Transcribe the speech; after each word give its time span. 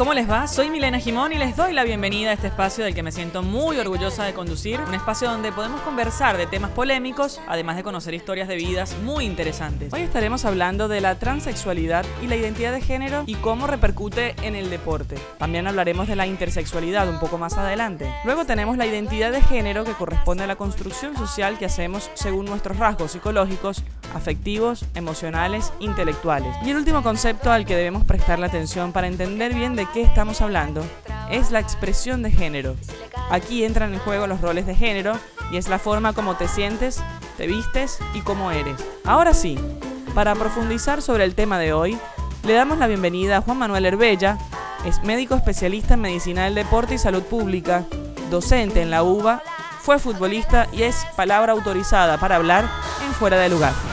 ¿cómo 0.00 0.14
les 0.14 0.30
va? 0.30 0.46
Soy 0.46 0.70
Milena 0.70 0.98
Jimón 0.98 1.30
y 1.34 1.36
les 1.36 1.54
doy 1.54 1.74
la 1.74 1.84
bienvenida 1.84 2.30
a 2.30 2.32
este 2.32 2.46
espacio 2.46 2.84
del 2.84 2.94
que 2.94 3.02
me 3.02 3.12
siento 3.12 3.42
muy 3.42 3.76
orgullosa 3.76 4.24
de 4.24 4.32
conducir. 4.32 4.80
Un 4.80 4.94
espacio 4.94 5.30
donde 5.30 5.52
podemos 5.52 5.82
conversar 5.82 6.38
de 6.38 6.46
temas 6.46 6.70
polémicos, 6.70 7.38
además 7.46 7.76
de 7.76 7.82
conocer 7.82 8.14
historias 8.14 8.48
de 8.48 8.56
vidas 8.56 8.96
muy 9.04 9.26
interesantes. 9.26 9.92
Hoy 9.92 10.00
estaremos 10.00 10.46
hablando 10.46 10.88
de 10.88 11.02
la 11.02 11.18
transexualidad 11.18 12.06
y 12.22 12.28
la 12.28 12.36
identidad 12.36 12.72
de 12.72 12.80
género 12.80 13.24
y 13.26 13.34
cómo 13.34 13.66
repercute 13.66 14.36
en 14.40 14.56
el 14.56 14.70
deporte. 14.70 15.16
También 15.36 15.66
hablaremos 15.66 16.08
de 16.08 16.16
la 16.16 16.26
intersexualidad 16.26 17.06
un 17.06 17.20
poco 17.20 17.36
más 17.36 17.58
adelante. 17.58 18.10
Luego 18.24 18.46
tenemos 18.46 18.78
la 18.78 18.86
identidad 18.86 19.32
de 19.32 19.42
género 19.42 19.84
que 19.84 19.92
corresponde 19.92 20.44
a 20.44 20.46
la 20.46 20.56
construcción 20.56 21.14
social 21.14 21.58
que 21.58 21.66
hacemos 21.66 22.10
según 22.14 22.46
nuestros 22.46 22.78
rasgos 22.78 23.12
psicológicos, 23.12 23.84
afectivos, 24.14 24.84
emocionales, 24.94 25.72
intelectuales. 25.80 26.54
Y 26.64 26.70
el 26.70 26.76
último 26.76 27.02
concepto 27.02 27.50
al 27.50 27.64
que 27.64 27.76
debemos 27.76 28.04
prestar 28.04 28.38
la 28.38 28.46
atención 28.46 28.92
para 28.92 29.06
entender 29.06 29.54
bien 29.54 29.76
de 29.76 29.86
qué 29.92 30.02
estamos 30.02 30.40
hablando 30.40 30.84
es 31.30 31.50
la 31.50 31.60
expresión 31.60 32.22
de 32.22 32.30
género. 32.30 32.76
Aquí 33.30 33.64
entran 33.64 33.92
en 33.94 34.00
juego 34.00 34.26
los 34.26 34.40
roles 34.40 34.66
de 34.66 34.74
género 34.74 35.12
y 35.52 35.56
es 35.56 35.68
la 35.68 35.78
forma 35.78 36.12
como 36.12 36.36
te 36.36 36.48
sientes, 36.48 37.02
te 37.36 37.46
vistes 37.46 37.98
y 38.14 38.20
cómo 38.20 38.50
eres. 38.50 38.76
Ahora 39.04 39.34
sí, 39.34 39.58
para 40.14 40.34
profundizar 40.34 41.02
sobre 41.02 41.24
el 41.24 41.34
tema 41.34 41.58
de 41.58 41.72
hoy, 41.72 41.98
le 42.44 42.54
damos 42.54 42.78
la 42.78 42.86
bienvenida 42.86 43.36
a 43.36 43.40
Juan 43.42 43.58
Manuel 43.58 43.86
Herbella, 43.86 44.38
es 44.84 45.02
médico 45.02 45.34
especialista 45.34 45.94
en 45.94 46.00
medicina 46.00 46.44
del 46.44 46.54
deporte 46.54 46.94
y 46.94 46.98
salud 46.98 47.22
pública, 47.22 47.84
docente 48.30 48.82
en 48.82 48.90
la 48.90 49.02
UBA, 49.02 49.42
fue 49.82 49.98
futbolista 49.98 50.68
y 50.72 50.82
es 50.82 51.06
palabra 51.16 51.52
autorizada 51.52 52.18
para 52.18 52.36
hablar 52.36 52.68
en 53.04 53.12
fuera 53.12 53.38
de 53.38 53.48
lugar. 53.48 53.89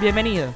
Bienvenido. 0.00 0.54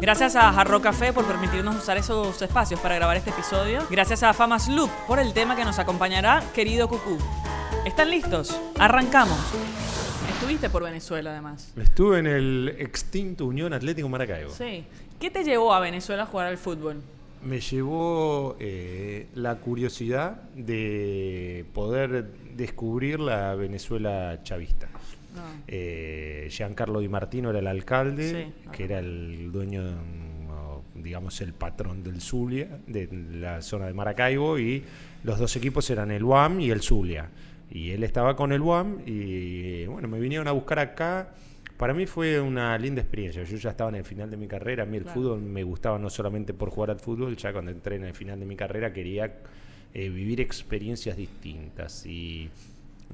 Gracias 0.00 0.34
a 0.34 0.52
Jarro 0.52 0.82
Café 0.82 1.12
por 1.12 1.24
permitirnos 1.24 1.76
usar 1.76 1.96
esos 1.96 2.40
espacios 2.42 2.80
para 2.80 2.96
grabar 2.96 3.16
este 3.16 3.30
episodio. 3.30 3.86
Gracias 3.88 4.22
a 4.22 4.32
Famas 4.32 4.68
Loop 4.68 4.90
por 5.06 5.18
el 5.20 5.32
tema 5.32 5.54
que 5.54 5.64
nos 5.64 5.78
acompañará, 5.78 6.42
querido 6.54 6.88
Cucú. 6.88 7.18
¿Están 7.84 8.10
listos? 8.10 8.58
Arrancamos. 8.78 9.38
Estuviste 10.34 10.70
por 10.70 10.82
Venezuela, 10.82 11.30
además. 11.30 11.72
Estuve 11.76 12.18
en 12.18 12.26
el 12.26 12.76
extinto 12.78 13.46
Unión 13.46 13.72
Atlético 13.72 14.08
Maracaibo. 14.08 14.50
Sí. 14.50 14.84
¿Qué 15.20 15.30
te 15.30 15.44
llevó 15.44 15.72
a 15.72 15.78
Venezuela 15.78 16.24
a 16.24 16.26
jugar 16.26 16.48
al 16.48 16.58
fútbol? 16.58 17.00
Me 17.44 17.60
llevó 17.60 18.56
eh, 18.58 19.28
la 19.34 19.56
curiosidad 19.56 20.42
de 20.54 21.64
poder 21.74 22.26
descubrir 22.54 23.20
la 23.20 23.54
Venezuela 23.54 24.40
chavista. 24.42 24.88
Eh, 25.66 26.48
Giancarlo 26.50 27.00
Di 27.00 27.08
Martino 27.08 27.50
era 27.50 27.60
el 27.60 27.66
alcalde, 27.66 28.52
que 28.70 28.84
era 28.84 28.98
el 28.98 29.50
dueño, 29.50 29.82
digamos, 30.94 31.40
el 31.40 31.54
patrón 31.54 32.02
del 32.02 32.20
Zulia, 32.20 32.78
de 32.86 33.08
la 33.32 33.62
zona 33.62 33.86
de 33.86 33.94
Maracaibo, 33.94 34.58
y 34.58 34.84
los 35.24 35.38
dos 35.38 35.56
equipos 35.56 35.88
eran 35.90 36.10
el 36.10 36.22
UAM 36.22 36.60
y 36.60 36.70
el 36.70 36.82
Zulia. 36.82 37.30
Y 37.70 37.90
él 37.90 38.04
estaba 38.04 38.36
con 38.36 38.52
el 38.52 38.60
UAM 38.60 39.00
y 39.06 39.86
bueno, 39.86 40.06
me 40.06 40.20
vinieron 40.20 40.46
a 40.46 40.52
buscar 40.52 40.78
acá. 40.78 41.30
Para 41.78 41.94
mí 41.94 42.06
fue 42.06 42.38
una 42.38 42.76
linda 42.76 43.00
experiencia. 43.00 43.42
Yo 43.44 43.56
ya 43.56 43.70
estaba 43.70 43.88
en 43.88 43.96
el 43.96 44.04
final 44.04 44.30
de 44.30 44.36
mi 44.36 44.46
carrera. 44.46 44.82
A 44.82 44.86
mí 44.86 44.98
el 44.98 45.06
fútbol 45.06 45.40
me 45.40 45.64
gustaba 45.64 45.98
no 45.98 46.10
solamente 46.10 46.52
por 46.52 46.68
jugar 46.68 46.90
al 46.90 47.00
fútbol, 47.00 47.34
ya 47.36 47.50
cuando 47.52 47.70
entré 47.70 47.96
en 47.96 48.04
el 48.04 48.14
final 48.14 48.38
de 48.38 48.44
mi 48.44 48.56
carrera 48.56 48.92
quería 48.92 49.32
eh, 49.94 50.08
vivir 50.08 50.40
experiencias 50.40 51.16
distintas. 51.16 52.06
Y 52.06 52.50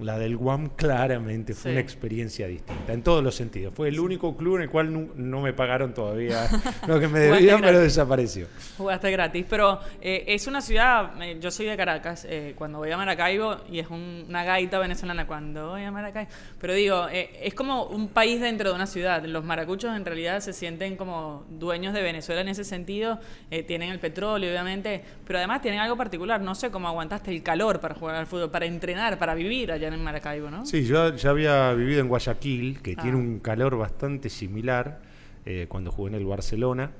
la 0.00 0.18
del 0.18 0.36
Guam 0.36 0.70
claramente 0.76 1.54
fue 1.54 1.72
una 1.72 1.80
experiencia 1.80 2.46
distinta, 2.46 2.92
en 2.92 3.02
todos 3.02 3.22
los 3.22 3.34
sentidos. 3.34 3.74
Fue 3.74 3.88
el 3.88 3.98
único 3.98 4.36
club 4.36 4.56
en 4.56 4.62
el 4.62 4.70
cual 4.70 5.08
no, 5.16 5.40
me 5.40 5.52
pagaron 5.52 5.92
todavía 5.92 6.48
lo 6.86 7.00
que 7.00 7.08
me 7.08 7.18
debían, 7.20 7.60
pero 7.60 7.80
desapareció. 7.80 8.46
Jugaste 8.76 9.10
gratis, 9.10 9.44
pero 9.48 9.80
eh, 10.00 10.24
es 10.28 10.46
una 10.46 10.60
ciudad, 10.60 11.20
eh, 11.22 11.38
yo 11.40 11.50
soy 11.50 11.66
de 11.66 11.76
Caracas, 11.76 12.26
eh, 12.28 12.54
cuando 12.56 12.78
voy 12.78 12.90
a 12.92 12.96
Maracaibo, 12.96 13.56
y 13.70 13.80
es 13.80 13.88
una 13.90 14.44
gaita 14.44 14.78
venezolana 14.78 15.26
cuando 15.26 15.70
voy 15.70 15.82
a 15.82 15.90
Maracaibo, 15.90 16.30
pero 16.60 16.74
digo, 16.74 17.08
es 17.10 17.54
como 17.54 17.84
un 17.84 18.08
país 18.08 18.40
dentro 18.40 18.70
de 18.70 18.76
una 18.76 18.86
ciudad. 18.86 19.24
Los 19.24 19.44
maracuchos 19.44 19.96
en 19.96 20.04
realidad 20.04 20.40
se 20.40 20.52
sienten 20.52 20.96
como 20.96 21.44
dueños 21.50 21.92
de 21.92 22.02
Venezuela 22.02 22.40
en 22.40 22.48
ese 22.48 22.64
sentido, 22.64 23.18
tienen 23.66 23.90
el 23.90 23.98
petróleo 23.98 24.50
obviamente, 24.50 25.02
pero 25.26 25.38
además 25.38 25.60
tienen 25.60 25.80
algo 25.80 25.96
particular, 25.96 26.40
no 26.40 26.54
sé 26.54 26.70
cómo 26.70 26.86
aguantaste 26.86 27.30
el 27.30 27.42
calor 27.42 27.80
para 27.80 27.94
jugar 27.94 28.14
al 28.14 28.26
fútbol, 28.26 28.50
para 28.50 28.66
entrenar, 28.66 29.18
para 29.18 29.34
vivir 29.34 29.72
allá 29.72 29.87
en 29.92 30.02
Maracaibo, 30.02 30.50
¿no? 30.50 30.66
Sí, 30.66 30.84
yo 30.84 31.14
ya 31.14 31.30
había 31.30 31.72
vivido 31.74 32.00
en 32.00 32.08
Guayaquil, 32.08 32.80
que 32.80 32.96
tiene 32.96 33.12
ah. 33.12 33.16
un 33.16 33.38
calor 33.40 33.76
bastante 33.76 34.28
similar 34.28 35.00
eh, 35.46 35.66
cuando 35.68 35.90
jugué 35.92 36.10
en 36.10 36.14
el 36.16 36.24
Barcelona. 36.24 36.90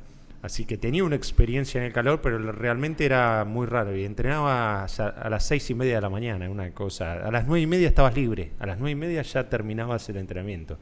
Así 0.41 0.65
que 0.65 0.79
tenía 0.79 1.03
una 1.03 1.17
experiencia 1.17 1.81
en 1.81 1.87
el 1.87 1.93
calor, 1.93 2.21
pero 2.23 2.39
realmente 2.53 3.05
era 3.05 3.45
muy 3.45 3.67
raro. 3.67 3.97
Y 3.97 4.05
entrenaba 4.05 4.85
a 4.85 5.29
las 5.29 5.47
seis 5.47 5.69
y 5.71 5.75
media 5.75 5.97
de 5.97 6.01
la 6.01 6.11
mañana, 6.11 6.49
una 6.49 6.71
cosa. 6.71 7.15
A 7.15 7.31
las 7.33 7.47
nueve 7.47 7.63
y 7.63 7.67
media 7.67 7.89
estabas 7.89 8.15
libre. 8.15 8.53
A 8.61 8.67
las 8.67 8.79
nueve 8.79 8.93
y 8.93 8.95
media 8.95 9.23
ya 9.23 9.49
terminabas 9.49 10.09
el 10.09 10.17
entrenamiento. 10.17 10.79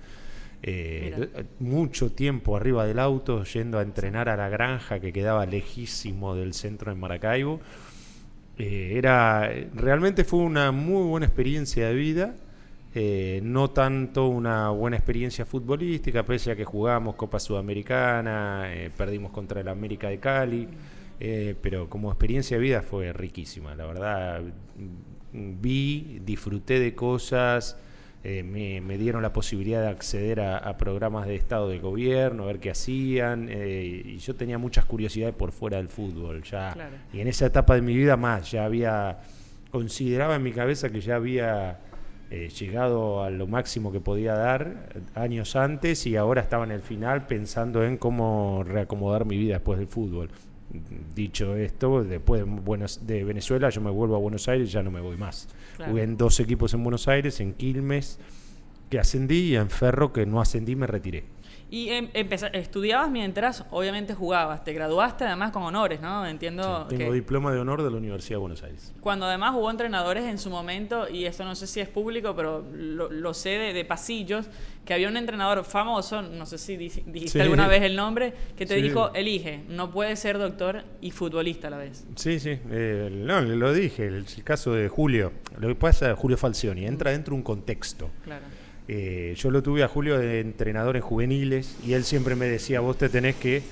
Eh, 0.62 1.46
mucho 1.58 2.12
tiempo 2.12 2.56
arriba 2.56 2.86
del 2.86 2.98
auto, 2.98 3.44
yendo 3.44 3.78
a 3.78 3.82
entrenar 3.82 4.28
a 4.28 4.36
la 4.36 4.48
granja 4.48 5.00
que 5.00 5.12
quedaba 5.12 5.46
lejísimo 5.46 6.34
del 6.34 6.52
centro 6.52 6.92
de 6.92 7.00
Maracaibo. 7.00 7.60
Eh, 8.58 8.94
era, 8.96 9.50
realmente 9.74 10.24
fue 10.24 10.40
una 10.40 10.72
muy 10.72 11.06
buena 11.06 11.26
experiencia 11.26 11.88
de 11.88 11.94
vida, 11.94 12.34
eh, 12.94 13.40
no 13.42 13.70
tanto 13.70 14.28
una 14.28 14.70
buena 14.70 14.96
experiencia 14.96 15.44
futbolística, 15.44 16.24
pese 16.24 16.52
a 16.52 16.56
que 16.56 16.64
jugamos 16.64 17.16
Copa 17.16 17.38
Sudamericana, 17.38 18.72
eh, 18.72 18.90
perdimos 18.96 19.30
contra 19.32 19.60
el 19.60 19.68
América 19.68 20.08
de 20.08 20.18
Cali, 20.18 20.68
pero 21.62 21.88
como 21.88 22.10
experiencia 22.10 22.58
de 22.58 22.62
vida 22.62 22.82
fue 22.82 23.12
riquísima, 23.12 23.74
la 23.74 23.86
verdad. 23.86 24.42
Vi, 25.32 26.20
disfruté 26.24 26.78
de 26.78 26.94
cosas, 26.94 27.78
eh, 28.28 28.42
me, 28.42 28.98
dieron 28.98 29.22
la 29.22 29.32
posibilidad 29.32 29.80
de 29.82 29.86
acceder 29.86 30.40
a, 30.40 30.76
programas 30.76 31.28
de 31.28 31.36
estado 31.36 31.68
de 31.68 31.78
gobierno, 31.78 32.42
a 32.42 32.46
ver 32.46 32.58
qué 32.58 32.70
hacían, 32.70 33.46
eh, 33.48 34.02
y 34.04 34.18
yo 34.18 34.34
tenía 34.34 34.58
muchas 34.58 34.84
curiosidades 34.84 35.32
por 35.32 35.52
fuera 35.52 35.76
del 35.76 35.88
fútbol, 35.88 36.42
ya, 36.42 36.74
y 37.12 37.20
en 37.20 37.28
esa 37.28 37.46
etapa 37.46 37.76
de 37.76 37.82
mi 37.82 37.94
vida 37.94 38.16
más, 38.16 38.50
ya 38.50 38.64
había, 38.64 39.20
consideraba 39.70 40.34
en 40.34 40.42
mi 40.42 40.50
cabeza 40.50 40.90
que 40.90 41.00
ya 41.00 41.14
había 41.14 41.78
eh, 42.28 42.48
llegado 42.48 43.22
a 43.22 43.30
lo 43.30 43.46
máximo 43.46 43.92
que 43.92 44.00
podía 44.00 44.34
dar 44.34 44.88
años 45.14 45.54
antes 45.54 46.04
y 46.08 46.16
ahora 46.16 46.42
estaba 46.42 46.64
en 46.64 46.72
el 46.72 46.82
final 46.82 47.28
pensando 47.28 47.84
en 47.84 47.96
cómo 47.96 48.64
reacomodar 48.64 49.24
mi 49.24 49.36
vida 49.36 49.54
después 49.54 49.78
del 49.78 49.86
fútbol. 49.86 50.30
Dicho 51.14 51.56
esto, 51.56 52.04
después 52.04 52.44
de, 52.44 53.14
de 53.14 53.24
Venezuela 53.24 53.70
yo 53.70 53.80
me 53.80 53.90
vuelvo 53.90 54.16
a 54.16 54.18
Buenos 54.18 54.48
Aires 54.48 54.68
y 54.68 54.72
ya 54.72 54.82
no 54.82 54.90
me 54.90 55.00
voy 55.00 55.16
más. 55.16 55.48
Jugué 55.84 56.02
en 56.02 56.16
dos 56.16 56.40
equipos 56.40 56.74
en 56.74 56.82
Buenos 56.82 57.08
Aires, 57.08 57.40
en 57.40 57.52
Quilmes, 57.54 58.18
que 58.90 58.98
ascendí, 58.98 59.50
y 59.50 59.56
en 59.56 59.70
Ferro, 59.70 60.12
que 60.12 60.26
no 60.26 60.40
ascendí, 60.40 60.76
me 60.76 60.86
retiré. 60.86 61.24
Y 61.68 61.88
em, 61.88 62.08
estudiabas 62.52 63.10
mientras, 63.10 63.64
obviamente, 63.70 64.14
jugabas. 64.14 64.62
Te 64.62 64.72
graduaste 64.72 65.24
además 65.24 65.50
con 65.50 65.64
honores, 65.64 66.00
¿no? 66.00 66.24
Entiendo. 66.24 66.86
tengo 66.88 67.12
diploma 67.12 67.52
de 67.52 67.58
honor 67.58 67.82
de 67.82 67.90
la 67.90 67.96
Universidad 67.96 68.36
de 68.36 68.40
Buenos 68.40 68.62
Aires. 68.62 68.92
Cuando 69.00 69.26
además 69.26 69.54
hubo 69.56 69.68
entrenadores 69.70 70.24
en 70.24 70.38
su 70.38 70.48
momento, 70.48 71.08
y 71.08 71.24
esto 71.24 71.44
no 71.44 71.56
sé 71.56 71.66
si 71.66 71.80
es 71.80 71.88
público, 71.88 72.34
pero 72.36 72.64
lo, 72.72 73.34
sé 73.34 73.50
de, 73.50 73.84
pasillos, 73.84 74.46
que 74.84 74.94
había 74.94 75.08
un 75.08 75.16
entrenador 75.16 75.64
famoso, 75.64 76.22
no 76.22 76.46
sé 76.46 76.58
si 76.58 76.76
dijiste 76.76 77.42
alguna 77.42 77.66
vez 77.66 77.82
el 77.82 77.96
nombre, 77.96 78.32
que 78.56 78.64
te 78.64 78.76
dijo: 78.76 79.12
elige, 79.12 79.64
no 79.68 79.90
puedes 79.90 80.20
ser 80.20 80.38
doctor 80.38 80.84
y 81.00 81.10
futbolista 81.10 81.66
a 81.66 81.70
la 81.70 81.78
vez. 81.78 82.06
Sí, 82.14 82.38
sí. 82.38 82.58
Eh, 82.70 83.10
no, 83.12 83.40
lo 83.40 83.72
dije. 83.72 84.06
El, 84.06 84.14
el, 84.14 84.44
caso 84.44 84.72
de 84.72 84.88
Julio. 84.88 85.32
Lo 85.58 85.66
que 85.66 85.74
pasa 85.74 86.12
es 86.12 86.18
Julio 86.18 86.36
Falcioni. 86.36 86.86
Entra 86.86 87.10
dentro 87.10 87.32
de 87.32 87.38
un 87.38 87.42
contexto. 87.42 88.10
Claro 88.22 88.44
eh, 88.88 89.34
yo 89.36 89.50
lo 89.50 89.62
tuve 89.62 89.82
a 89.82 89.88
Julio 89.88 90.18
de 90.18 90.40
entrenador 90.40 90.96
en 90.96 91.02
juveniles 91.02 91.76
y 91.84 91.94
él 91.94 92.04
siempre 92.04 92.36
me 92.36 92.46
decía, 92.46 92.80
vos 92.80 92.96
te 92.96 93.08
tenés 93.08 93.34
que 93.36 93.62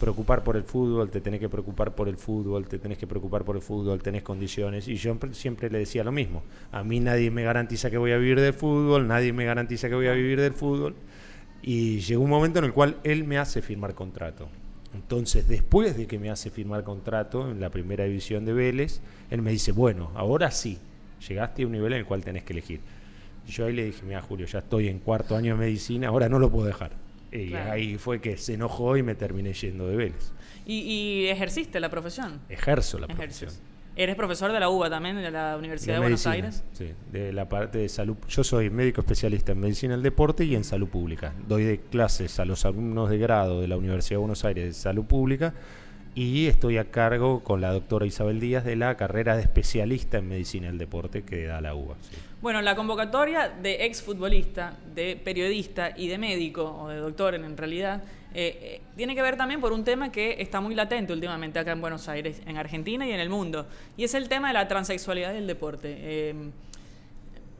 preocupar 0.00 0.42
por 0.42 0.56
el 0.56 0.64
fútbol, 0.64 1.10
te 1.10 1.20
tenés 1.20 1.40
que 1.40 1.48
preocupar 1.48 1.94
por 1.94 2.08
el 2.08 2.16
fútbol, 2.16 2.66
te 2.66 2.78
tenés 2.78 2.98
que 2.98 3.06
preocupar 3.06 3.44
por 3.44 3.54
el 3.54 3.62
fútbol, 3.62 4.02
tenés 4.02 4.22
condiciones. 4.22 4.88
Y 4.88 4.96
yo 4.96 5.16
siempre 5.32 5.70
le 5.70 5.78
decía 5.78 6.02
lo 6.02 6.10
mismo. 6.10 6.42
A 6.72 6.82
mí 6.82 7.00
nadie 7.00 7.30
me 7.30 7.44
garantiza 7.44 7.90
que 7.90 7.98
voy 7.98 8.12
a 8.12 8.16
vivir 8.16 8.40
del 8.40 8.54
fútbol, 8.54 9.06
nadie 9.06 9.32
me 9.32 9.44
garantiza 9.44 9.88
que 9.88 9.94
voy 9.94 10.08
a 10.08 10.12
vivir 10.12 10.40
del 10.40 10.54
fútbol. 10.54 10.94
Y 11.62 12.00
llegó 12.00 12.24
un 12.24 12.30
momento 12.30 12.58
en 12.58 12.64
el 12.64 12.72
cual 12.72 12.96
él 13.04 13.24
me 13.24 13.38
hace 13.38 13.62
firmar 13.62 13.94
contrato. 13.94 14.48
Entonces, 14.94 15.46
después 15.46 15.96
de 15.96 16.06
que 16.06 16.18
me 16.18 16.30
hace 16.30 16.50
firmar 16.50 16.82
contrato 16.82 17.50
en 17.50 17.60
la 17.60 17.70
primera 17.70 18.04
división 18.04 18.44
de 18.44 18.52
Vélez, 18.52 19.00
él 19.30 19.40
me 19.40 19.52
dice, 19.52 19.70
bueno, 19.70 20.10
ahora 20.14 20.50
sí, 20.50 20.78
llegaste 21.28 21.62
a 21.62 21.66
un 21.66 21.72
nivel 21.72 21.92
en 21.92 22.00
el 22.00 22.06
cual 22.06 22.24
tenés 22.24 22.42
que 22.42 22.54
elegir 22.54 22.80
yo 23.46 23.66
ahí 23.66 23.72
le 23.72 23.84
dije, 23.84 24.02
mira 24.04 24.22
Julio, 24.22 24.46
ya 24.46 24.60
estoy 24.60 24.88
en 24.88 24.98
cuarto 24.98 25.36
año 25.36 25.54
de 25.54 25.60
medicina, 25.60 26.08
ahora 26.08 26.28
no 26.28 26.38
lo 26.38 26.50
puedo 26.50 26.66
dejar. 26.66 26.92
Y 27.32 27.54
ahí 27.54 27.96
fue 27.96 28.20
que 28.20 28.36
se 28.36 28.54
enojó 28.54 28.96
y 28.96 29.02
me 29.02 29.14
terminé 29.14 29.52
yendo 29.54 29.88
de 29.88 29.96
Vélez. 29.96 30.32
¿Y, 30.66 31.26
ejerciste 31.26 31.80
la 31.80 31.88
profesión? 31.88 32.40
Ejerzo 32.48 32.98
la 32.98 33.06
profesión. 33.06 33.50
Eres 33.94 34.16
profesor 34.16 34.52
de 34.52 34.60
la 34.60 34.70
UBA 34.70 34.88
también, 34.88 35.16
de 35.16 35.30
la 35.30 35.56
Universidad 35.58 35.94
de, 35.94 36.00
Buenos 36.00 36.26
Aires. 36.26 36.64
Sí, 36.72 36.92
de 37.10 37.32
la 37.32 37.48
parte 37.48 37.78
de 37.78 37.88
salud. 37.90 38.16
Yo 38.28 38.42
soy 38.42 38.70
médico 38.70 39.02
especialista 39.02 39.52
en 39.52 39.60
medicina 39.60 39.94
del 39.94 40.02
deporte 40.02 40.44
y 40.44 40.54
en 40.54 40.64
salud 40.64 40.88
pública. 40.88 41.34
Doy 41.46 41.64
de 41.64 41.80
clases 41.80 42.38
a 42.40 42.46
los 42.46 42.64
alumnos 42.64 43.10
de 43.10 43.18
grado 43.18 43.60
de 43.60 43.68
la 43.68 43.76
Universidad 43.76 44.16
de 44.16 44.20
Buenos 44.20 44.44
Aires 44.46 44.64
de 44.64 44.72
salud 44.72 45.04
pública 45.04 45.52
y 46.14 46.46
estoy 46.46 46.78
a 46.78 46.90
cargo 46.90 47.42
con 47.42 47.60
la 47.60 47.72
doctora 47.72 48.06
Isabel 48.06 48.40
Díaz 48.40 48.64
de 48.64 48.76
la 48.76 48.96
carrera 48.96 49.36
de 49.36 49.42
especialista 49.42 50.18
en 50.18 50.28
medicina 50.28 50.68
del 50.68 50.78
deporte 50.78 51.22
que 51.22 51.44
da 51.44 51.60
la 51.60 51.74
UBA. 51.74 51.96
Bueno, 52.42 52.60
la 52.60 52.74
convocatoria 52.74 53.48
de 53.48 53.86
exfutbolista, 53.86 54.76
de 54.96 55.14
periodista 55.14 55.92
y 55.96 56.08
de 56.08 56.18
médico, 56.18 56.64
o 56.64 56.88
de 56.88 56.96
doctor 56.96 57.36
en 57.36 57.56
realidad, 57.56 58.02
eh, 58.34 58.58
eh, 58.60 58.80
tiene 58.96 59.14
que 59.14 59.22
ver 59.22 59.36
también 59.36 59.60
por 59.60 59.72
un 59.72 59.84
tema 59.84 60.10
que 60.10 60.42
está 60.42 60.60
muy 60.60 60.74
latente 60.74 61.12
últimamente 61.12 61.60
acá 61.60 61.70
en 61.70 61.80
Buenos 61.80 62.08
Aires, 62.08 62.42
en 62.44 62.56
Argentina 62.56 63.06
y 63.06 63.12
en 63.12 63.20
el 63.20 63.28
mundo, 63.28 63.68
y 63.96 64.02
es 64.02 64.14
el 64.14 64.28
tema 64.28 64.48
de 64.48 64.54
la 64.54 64.66
transexualidad 64.66 65.32
del 65.32 65.46
deporte. 65.46 65.94
Eh, 65.96 66.34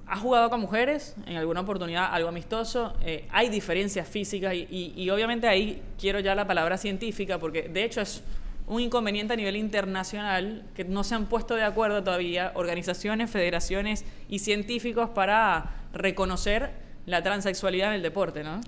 ¿Has 0.09 0.19
jugado 0.19 0.51
con 0.51 0.61
mujeres 0.61 1.15
en 1.27 1.37
alguna 1.37 1.61
oportunidad 1.61 2.13
algo 2.13 2.29
amistoso? 2.29 2.93
hay 3.31 3.49
diferencias 3.51 4.09
físicas 4.09 4.53
y, 4.53 5.09
obviamente 5.11 5.47
ahí 5.47 5.81
quiero 5.99 6.19
ya 6.19 6.35
la 6.35 6.47
palabra 6.47 6.77
científica 6.77 7.39
porque 7.39 7.69
de 7.69 7.85
hecho 7.85 8.01
es 8.01 8.23
un 8.67 8.81
inconveniente 8.81 9.35
a 9.35 9.37
nivel 9.37 9.57
internacional 9.57 10.65
que 10.75 10.85
no 10.85 11.05
se 11.05 11.15
han 11.15 11.27
puesto 11.27 11.55
de 11.55 11.65
acuerdo 11.65 12.03
todavía 12.03 12.53
organizaciones, 12.55 13.31
federaciones 13.31 14.05
y 14.29 14.39
científicos 14.39 15.11
para 15.11 15.89
reconocer 15.93 16.71
la 17.07 17.23
transexualidad 17.23 17.89
en 17.89 17.95
el 17.95 18.03
deporte, 18.03 18.45
¿no? 18.45 18.61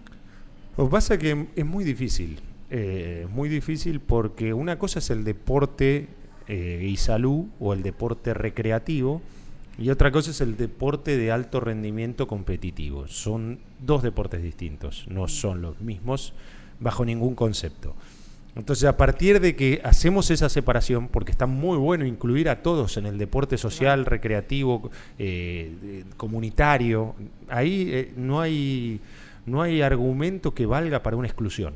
Lo 0.77 0.87
que 0.87 0.91
pasa 0.91 1.15
es 1.15 1.21
que 1.21 1.47
es 1.55 1.65
muy 1.65 1.85
difícil, 1.85 2.41
eh, 2.71 3.27
muy 3.31 3.49
difícil 3.49 4.01
porque 4.01 4.53
una 4.53 4.79
cosa 4.79 4.99
es 4.99 5.11
el 5.11 5.23
deporte 5.23 6.09
eh, 6.49 6.87
y 6.89 6.97
salud 6.97 7.47
o 7.61 7.73
el 7.73 7.83
deporte 7.83 8.35
recreativo 8.35 9.23
y 9.79 9.91
otra 9.91 10.11
cosa 10.11 10.31
es 10.31 10.41
el 10.41 10.57
deporte 10.57 11.17
de 11.17 11.31
alto 11.31 11.61
rendimiento 11.61 12.27
competitivo. 12.27 13.09
Son 13.09 13.61
dos 13.81 14.03
deportes 14.03 14.43
distintos, 14.43 15.07
no 15.09 15.29
son 15.29 15.63
los 15.63 15.81
mismos 15.81 16.33
bajo 16.81 17.05
ningún 17.05 17.35
concepto. 17.35 17.95
Entonces, 18.57 18.85
a 18.85 18.97
partir 18.97 19.41
de 19.41 19.57
que 19.57 19.81
hacemos 19.83 20.31
esa 20.31 20.49
separación, 20.49 21.09
porque 21.09 21.33
está 21.33 21.47
muy 21.47 21.77
bueno 21.77 22.07
incluir 22.07 22.49
a 22.49 22.63
todos 22.63 22.97
en 22.97 23.07
el 23.07 23.19
deporte 23.19 23.59
social, 23.59 24.07
recreativo, 24.07 24.91
eh, 25.19 26.05
comunitario, 26.17 27.17
ahí 27.49 27.89
eh, 27.91 28.13
no, 28.17 28.41
hay, 28.41 29.01
no 29.45 29.61
hay 29.61 29.83
argumento 29.83 30.55
que 30.55 30.67
valga 30.67 31.03
para 31.03 31.17
una 31.17 31.27
exclusión. 31.27 31.75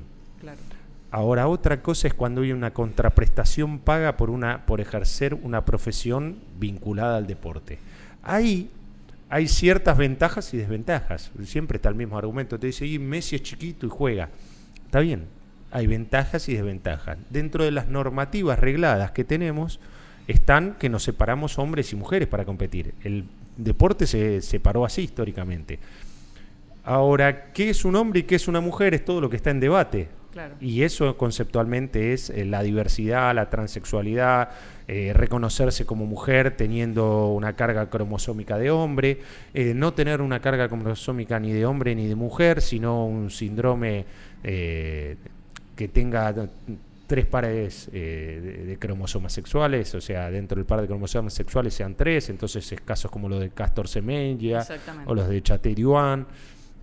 Ahora, 1.10 1.48
otra 1.48 1.82
cosa 1.82 2.06
es 2.06 2.14
cuando 2.14 2.42
hay 2.42 2.52
una 2.52 2.72
contraprestación 2.72 3.78
paga 3.80 4.16
por, 4.16 4.30
una, 4.30 4.64
por 4.66 4.80
ejercer 4.80 5.34
una 5.34 5.64
profesión 5.64 6.36
vinculada 6.60 7.16
al 7.16 7.26
deporte. 7.26 7.78
Ahí 8.22 8.70
hay 9.30 9.48
ciertas 9.48 9.96
ventajas 9.96 10.52
y 10.54 10.58
desventajas. 10.58 11.32
Siempre 11.44 11.76
está 11.76 11.88
el 11.88 11.94
mismo 11.94 12.18
argumento. 12.18 12.58
Te 12.58 12.68
dice, 12.68 12.86
y 12.86 12.98
Messi 12.98 13.36
es 13.36 13.42
chiquito 13.42 13.86
y 13.86 13.88
juega. 13.88 14.28
Está 14.84 15.00
bien, 15.00 15.26
hay 15.70 15.86
ventajas 15.86 16.48
y 16.48 16.54
desventajas. 16.54 17.18
Dentro 17.30 17.64
de 17.64 17.70
las 17.70 17.88
normativas 17.88 18.58
regladas 18.58 19.10
que 19.12 19.24
tenemos 19.24 19.80
están 20.26 20.74
que 20.78 20.88
nos 20.88 21.02
separamos 21.02 21.58
hombres 21.58 21.92
y 21.92 21.96
mujeres 21.96 22.28
para 22.28 22.44
competir. 22.44 22.94
El 23.02 23.24
deporte 23.56 24.06
se 24.06 24.40
separó 24.42 24.84
así 24.84 25.02
históricamente. 25.02 25.78
Ahora, 26.84 27.52
¿qué 27.52 27.70
es 27.70 27.84
un 27.84 27.96
hombre 27.96 28.20
y 28.20 28.22
qué 28.22 28.36
es 28.36 28.48
una 28.48 28.60
mujer? 28.60 28.94
Es 28.94 29.04
todo 29.04 29.20
lo 29.20 29.28
que 29.28 29.36
está 29.36 29.50
en 29.50 29.60
debate. 29.60 30.08
Y 30.60 30.82
eso 30.82 31.16
conceptualmente 31.16 32.12
es 32.12 32.30
eh, 32.30 32.44
la 32.44 32.62
diversidad, 32.62 33.34
la 33.34 33.50
transexualidad, 33.50 34.50
eh, 34.86 35.12
reconocerse 35.14 35.84
como 35.84 36.06
mujer 36.06 36.56
teniendo 36.56 37.28
una 37.28 37.56
carga 37.56 37.90
cromosómica 37.90 38.56
de 38.56 38.70
hombre, 38.70 39.18
eh, 39.52 39.72
no 39.74 39.94
tener 39.94 40.20
una 40.20 40.40
carga 40.40 40.68
cromosómica 40.68 41.40
ni 41.40 41.52
de 41.52 41.66
hombre 41.66 41.94
ni 41.94 42.06
de 42.06 42.14
mujer, 42.14 42.60
sino 42.60 43.06
un 43.06 43.30
síndrome 43.30 44.04
que 45.78 45.86
tenga 45.86 46.34
tres 47.06 47.24
pares 47.24 47.88
eh, 47.92 48.64
de, 48.66 48.78
cromosomas 48.80 49.32
sexuales, 49.32 49.94
o 49.94 50.00
sea, 50.00 50.28
dentro 50.28 50.56
del 50.56 50.66
par 50.66 50.80
de 50.80 50.88
cromosomas 50.88 51.32
sexuales 51.32 51.72
sean 51.72 51.94
tres, 51.94 52.30
entonces 52.30 52.72
es 52.72 52.80
casos 52.80 53.12
como 53.12 53.28
los 53.28 53.38
de 53.38 53.50
Castor 53.50 53.86
Semenya 53.86 54.66
o 55.06 55.14
los 55.14 55.28
de 55.28 55.40
Chateaubriand, 55.40 56.26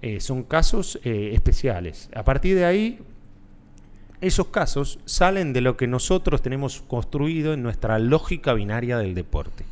eh, 0.02 0.22
son 0.22 0.44
casos 0.44 0.98
eh, 1.04 1.32
especiales. 1.34 2.10
A 2.16 2.24
partir 2.24 2.56
de 2.56 2.64
ahí, 2.64 3.00
esos 4.22 4.48
casos 4.48 4.98
salen 5.04 5.52
de 5.52 5.60
lo 5.60 5.76
que 5.76 5.88
nosotros 5.88 6.42
tenemos 6.42 6.82
construido 6.88 7.52
en 7.54 7.64
nuestra 7.64 8.00
lógica 8.00 8.54
binaria 8.54 8.98
del 8.98 9.14
deporte. 9.14 9.66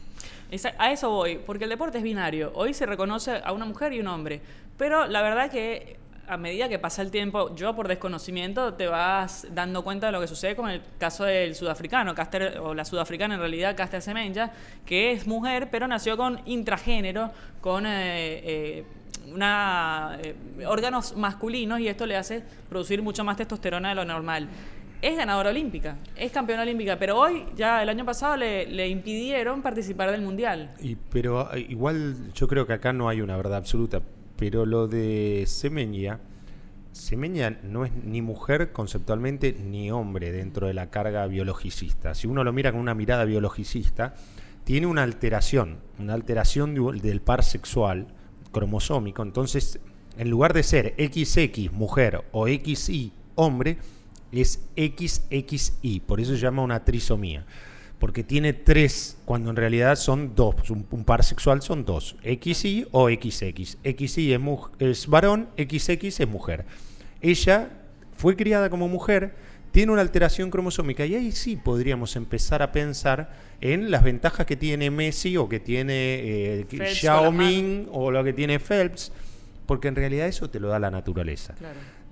A 0.78 0.92
eso 0.92 1.10
voy, 1.10 1.40
porque 1.46 1.64
el 1.64 1.70
deporte 1.70 2.00
es 2.00 2.04
binario. 2.04 2.52
Hoy 2.56 2.74
se 2.74 2.86
reconoce 2.86 3.40
a 3.42 3.54
una 3.54 3.64
mujer 3.64 3.94
y 3.94 4.02
un 4.02 4.08
hombre, 4.08 4.42
pero 4.78 5.08
la 5.08 5.22
verdad 5.22 5.50
que 5.50 6.03
a 6.28 6.38
medida 6.38 6.70
que 6.70 6.80
pasa 6.80 7.02
el 7.02 7.12
tiempo, 7.12 7.54
yo 7.56 7.76
por 7.76 7.88
desconocimiento 7.88 8.74
te 8.74 8.88
vas 8.88 9.48
dando 9.54 9.84
cuenta 9.84 10.08
de 10.08 10.14
lo 10.14 10.22
que 10.22 10.28
sucede 10.28 10.56
con 10.56 10.70
el 10.70 10.82
caso 10.98 11.26
del 11.26 11.56
sudafricano, 11.56 12.16
Caster, 12.16 12.60
o 12.60 12.74
la 12.74 12.86
sudafricana 12.86 13.36
en 13.36 13.40
realidad, 13.40 13.76
Caster 13.76 14.02
Semenya, 14.02 14.52
que 14.86 15.12
es 15.12 15.28
mujer, 15.28 15.70
pero 15.70 15.88
nació 15.88 16.16
con 16.16 16.40
intragénero, 16.46 17.32
con 17.62 17.86
eh, 17.86 17.90
eh, 18.44 18.86
una, 19.34 20.18
eh, 20.22 20.36
órganos 20.66 21.16
masculinos 21.18 21.80
y 21.80 21.88
esto 21.88 22.06
le 22.06 22.16
hace 22.16 22.44
producir 22.70 23.02
mucho 23.02 23.24
más 23.24 23.38
testosterona 23.38 23.90
de 23.90 23.96
lo 23.96 24.06
normal. 24.06 24.48
Es 25.02 25.18
ganadora 25.18 25.50
olímpica, 25.50 25.98
es 26.16 26.32
campeona 26.32 26.62
olímpica, 26.62 26.98
pero 26.98 27.20
hoy, 27.20 27.46
ya 27.58 27.84
el 27.84 27.90
año 27.90 28.06
pasado, 28.06 28.38
le, 28.38 28.66
le 28.68 28.88
impidieron 28.88 29.62
participar 29.62 30.10
del 30.12 30.22
mundial. 30.22 30.74
Y, 30.80 30.96
pero 30.96 31.50
igual 31.58 32.32
yo 32.34 32.48
creo 32.48 32.66
que 32.66 32.72
acá 32.72 32.94
no 32.94 33.10
hay 33.10 33.20
una 33.20 33.36
verdad 33.36 33.58
absoluta 33.58 34.02
pero 34.44 34.66
lo 34.66 34.90
de 34.90 35.46
Semenya, 35.48 36.20
Semenya 36.92 37.62
no 37.64 37.86
es 37.86 37.94
ni 37.94 38.22
mujer 38.22 38.74
conceptualmente 38.74 39.54
ni 39.54 39.90
hombre 39.90 40.34
dentro 40.34 40.68
de 40.68 40.74
la 40.74 40.90
carga 40.90 41.26
biologicista. 41.28 42.14
Si 42.14 42.28
uno 42.28 42.44
lo 42.44 42.52
mira 42.52 42.74
con 42.74 42.82
una 42.82 42.94
mirada 42.94 43.24
biologicista, 43.24 44.16
tiene 44.66 44.86
una 44.86 45.04
alteración, 45.04 45.78
una 45.98 46.14
alteración 46.14 46.76
del 47.00 47.22
par 47.22 47.46
sexual 47.46 48.08
cromosómico. 48.52 49.24
Entonces, 49.24 49.80
en 50.18 50.30
lugar 50.30 50.52
de 50.52 50.64
ser 50.64 50.94
XX 50.98 51.72
mujer 51.72 52.26
o 52.34 52.46
XY 52.46 53.14
hombre, 53.36 53.78
es 54.34 54.68
XXY. 54.76 56.02
Por 56.02 56.20
eso 56.20 56.34
se 56.34 56.42
llama 56.42 56.64
una 56.64 56.84
trisomía 56.84 57.46
porque 58.04 58.22
tiene 58.22 58.52
tres, 58.52 59.16
cuando 59.24 59.50
en 59.50 59.56
realidad 59.56 59.96
son 59.96 60.36
dos, 60.36 60.70
un, 60.70 61.06
par 61.06 61.24
sexual 61.24 61.62
son 61.62 61.86
dos, 61.86 62.18
XY 62.22 62.88
o 62.92 63.08
XX. 63.08 63.78
XY 63.82 64.34
es, 64.34 64.42
es 64.80 65.08
varón, 65.08 65.48
XX 65.58 66.20
es 66.20 66.28
mujer. 66.28 66.66
Ella 67.22 67.70
fue 68.18 68.36
criada 68.36 68.70
como 68.70 68.90
mujer, 68.90 69.36
tiene 69.72 69.94
una 69.94 70.02
alteración 70.02 70.52
cromosómica 70.52 71.06
y 71.06 71.16
ahí 71.16 71.32
sí 71.32 71.56
podríamos 71.56 72.18
empezar 72.18 72.62
a 72.62 72.74
pensar 72.74 73.32
en 73.62 73.90
las 73.90 74.04
ventajas 74.04 74.46
que 74.46 74.58
tiene 74.58 74.92
Messi 74.92 75.38
o 75.38 75.48
que 75.48 75.62
tiene 75.62 75.94
eh, 75.96 76.66
Xiaoming 76.70 77.88
o 77.90 78.12
lo 78.12 78.22
que 78.26 78.34
tiene 78.34 78.60
Phelps, 78.60 79.14
porque 79.66 79.88
en 79.88 79.96
realidad 79.96 80.28
eso 80.28 80.50
te 80.50 80.60
lo 80.60 80.68
da 80.68 80.78
la 80.78 80.92
naturaleza. 80.92 81.56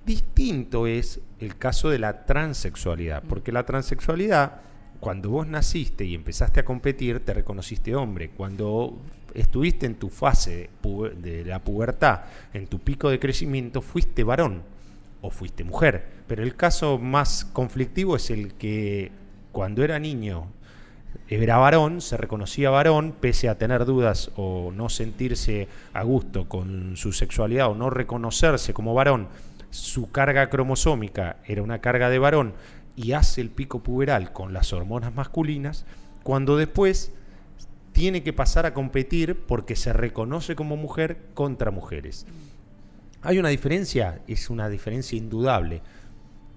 Distinto 0.06 0.88
es 0.88 1.20
el 1.42 1.58
caso 1.58 1.90
de 1.90 2.00
la 2.00 2.26
transexualidad, 2.26 3.24
porque 3.28 3.52
la 3.52 3.66
transexualidad 3.66 4.71
cuando 5.02 5.32
vos 5.32 5.48
naciste 5.48 6.06
y 6.06 6.14
empezaste 6.14 6.60
a 6.60 6.64
competir, 6.64 7.26
te 7.26 7.34
reconociste 7.34 7.96
hombre. 7.96 8.30
Cuando 8.30 9.00
estuviste 9.34 9.88
en 9.88 9.96
tu 9.96 10.10
fase 10.10 10.70
de 11.18 11.44
la 11.44 11.60
pubertad, 11.60 12.22
en 12.54 12.68
tu 12.68 12.78
pico 12.78 13.10
de 13.10 13.20
crecimiento, 13.20 13.82
fuiste 13.82 14.24
varón 14.24 14.62
o 15.22 15.32
fuiste 15.32 15.64
mujer. 15.64 16.06
Pero 16.28 16.44
el 16.44 16.56
caso 16.56 17.00
más 17.00 17.46
conflictivo 17.46 18.16
es 18.16 18.30
el 18.30 18.54
que 18.54 19.12
cuando 19.52 19.84
era 19.84 19.98
niño 19.98 20.46
era 21.28 21.58
varón, 21.58 22.02
se 22.02 22.16
reconocía 22.16 22.70
varón, 22.70 23.16
pese 23.20 23.50
a 23.50 23.58
tener 23.58 23.86
dudas 23.86 24.30
o 24.36 24.72
no 24.72 24.88
sentirse 24.88 25.68
a 25.94 26.04
gusto 26.04 26.48
con 26.48 26.96
su 26.96 27.12
sexualidad 27.12 27.72
o 27.72 27.76
no 27.76 27.90
reconocerse 27.90 28.74
como 28.74 28.94
varón, 28.94 29.30
su 29.72 30.12
carga 30.12 30.50
cromosómica 30.50 31.38
era 31.48 31.64
una 31.64 31.80
carga 31.80 32.10
de 32.10 32.20
varón 32.20 32.54
y 32.96 33.14
hace 33.14 33.42
el 33.42 33.50
pico 33.50 33.82
puberal 33.84 34.34
con 34.34 34.54
las 34.54 34.74
hormonas 34.74 35.14
masculinas, 35.14 35.86
cuando 36.24 36.58
después 36.58 37.12
tiene 37.92 38.24
que 38.24 38.34
pasar 38.34 38.66
a 38.66 38.74
competir 38.74 39.36
porque 39.36 39.76
se 39.76 39.94
reconoce 39.94 40.56
como 40.56 40.78
mujer 40.78 41.18
contra 41.34 41.72
mujeres. 41.72 42.26
Hay 43.22 43.38
una 43.38 43.50
diferencia, 43.50 44.22
es 44.28 44.50
una 44.50 44.70
diferencia 44.70 45.18
indudable. 45.18 45.82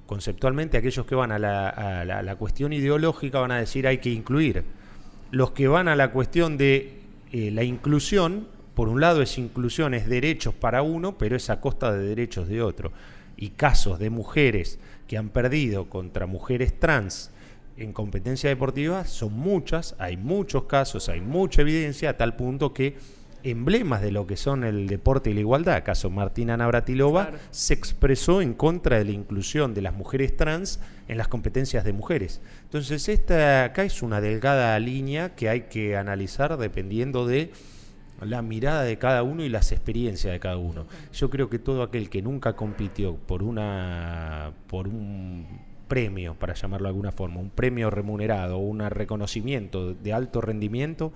Conceptualmente 0.06 0.76
aquellos 0.76 1.06
que 1.06 1.14
van 1.14 1.32
a 1.32 1.38
la, 1.38 2.36
cuestión 2.38 2.72
ideológica 2.72 3.40
van 3.40 3.52
a 3.52 3.58
decir 3.58 3.86
hay 3.86 3.98
que 3.98 4.10
incluir. 4.10 4.64
Los 5.30 5.50
que 5.52 5.68
van 5.68 5.88
a 5.88 5.96
la 5.96 6.12
cuestión 6.12 6.56
de 6.56 7.00
eh, 7.32 7.50
la 7.50 7.64
inclusión, 7.64 8.46
por 8.74 8.88
un 8.88 9.00
lado 9.00 9.22
es 9.22 9.38
inclusión, 9.38 9.94
es 9.94 10.08
derechos 10.08 10.54
para 10.54 10.82
uno, 10.82 11.18
pero 11.18 11.36
es 11.36 11.50
a 11.50 11.60
costa 11.60 11.92
de 11.92 12.04
derechos 12.06 12.48
de 12.48 12.62
otro. 12.62 12.92
Y 13.36 13.50
casos 13.50 13.98
de 13.98 14.10
mujeres 14.10 14.78
que 15.06 15.18
han 15.18 15.28
perdido 15.28 15.88
contra 15.88 16.26
mujeres 16.26 16.78
trans 16.78 17.30
en 17.76 17.92
competencia 17.92 18.49
deportiva 18.49 19.04
son 19.04 19.32
muchas, 19.32 19.96
hay 19.99 20.16
muchos 20.16 20.64
casos, 20.64 21.08
hay 21.08 21.20
mucha 21.20 21.62
evidencia, 21.62 22.11
a 22.11 22.16
tal 22.16 22.37
punto 22.37 22.73
que 22.73 22.96
emblemas 23.42 24.00
de 24.00 24.11
lo 24.11 24.26
que 24.26 24.37
son 24.37 24.64
el 24.64 24.87
deporte 24.87 25.30
y 25.30 25.34
la 25.34 25.40
igualdad, 25.40 25.75
acaso 25.75 26.08
Martina 26.08 26.56
Navratilova, 26.56 27.32
se 27.50 27.75
expresó 27.75 28.40
en 28.40 28.54
contra 28.54 28.99
de 28.99 29.04
la 29.04 29.11
inclusión 29.11 29.75
de 29.75 29.82
las 29.82 29.92
mujeres 29.92 30.37
trans 30.37 30.80
en 31.08 31.18
las 31.18 31.28
competencias 31.28 31.84
de 31.84 31.92
mujeres. 31.92 32.40
Entonces, 32.62 33.08
esta 33.08 33.64
acá 33.64 33.84
es 33.84 34.02
una 34.02 34.20
delgada 34.20 34.78
línea 34.78 35.34
que 35.34 35.50
hay 35.50 35.62
que 35.62 35.96
analizar 35.96 36.56
dependiendo 36.56 37.26
de 37.26 37.50
la 38.21 38.42
mirada 38.42 38.83
de 38.83 38.99
cada 38.99 39.23
uno 39.23 39.44
y 39.44 39.49
las 39.49 39.73
experiencias 39.73 40.33
de 40.33 40.40
cada 40.40 40.56
uno. 40.56 40.87
Yo 41.12 41.30
creo 41.30 41.50
que 41.50 41.59
todo 41.59 41.83
aquel 41.83 42.09
que 42.11 42.23
nunca 42.23 42.54
compitió 42.54 43.16
por 43.16 43.42
una 43.42 44.52
por 44.68 44.88
un 44.88 45.47
premio, 45.88 46.35
para 46.35 46.54
llamarlo 46.54 46.87
de 46.87 46.90
alguna 46.90 47.12
forma, 47.12 47.40
un 47.40 47.50
premio 47.50 47.90
remunerado, 47.90 48.59
un 48.59 48.80
reconocimiento 48.80 49.94
de 49.94 50.12
alto 50.12 50.40
rendimiento, 50.40 51.12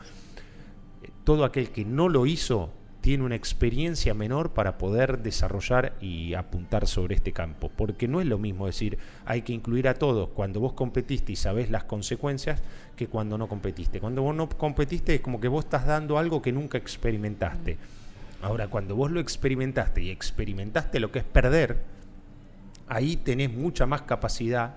todo 1.24 1.44
aquel 1.44 1.70
que 1.70 1.84
no 1.84 2.08
lo 2.08 2.26
hizo 2.26 2.70
tiene 3.08 3.24
una 3.24 3.36
experiencia 3.36 4.12
menor 4.12 4.50
para 4.50 4.76
poder 4.76 5.22
desarrollar 5.22 5.94
y 5.98 6.34
apuntar 6.34 6.86
sobre 6.86 7.14
este 7.14 7.32
campo. 7.32 7.70
Porque 7.74 8.06
no 8.06 8.20
es 8.20 8.26
lo 8.26 8.36
mismo 8.36 8.66
decir, 8.66 8.98
hay 9.24 9.40
que 9.40 9.54
incluir 9.54 9.88
a 9.88 9.94
todos 9.94 10.28
cuando 10.34 10.60
vos 10.60 10.74
competiste 10.74 11.32
y 11.32 11.36
sabés 11.36 11.70
las 11.70 11.84
consecuencias 11.84 12.60
que 12.96 13.06
cuando 13.06 13.38
no 13.38 13.48
competiste. 13.48 13.98
Cuando 13.98 14.20
vos 14.20 14.36
no 14.36 14.46
competiste 14.50 15.14
es 15.14 15.20
como 15.22 15.40
que 15.40 15.48
vos 15.48 15.64
estás 15.64 15.86
dando 15.86 16.18
algo 16.18 16.42
que 16.42 16.52
nunca 16.52 16.76
experimentaste. 16.76 17.78
Ahora, 18.42 18.68
cuando 18.68 18.94
vos 18.94 19.10
lo 19.10 19.20
experimentaste 19.20 20.02
y 20.02 20.10
experimentaste 20.10 21.00
lo 21.00 21.10
que 21.10 21.20
es 21.20 21.24
perder, 21.24 21.78
ahí 22.88 23.16
tenés 23.16 23.50
mucha 23.50 23.86
más 23.86 24.02
capacidad 24.02 24.74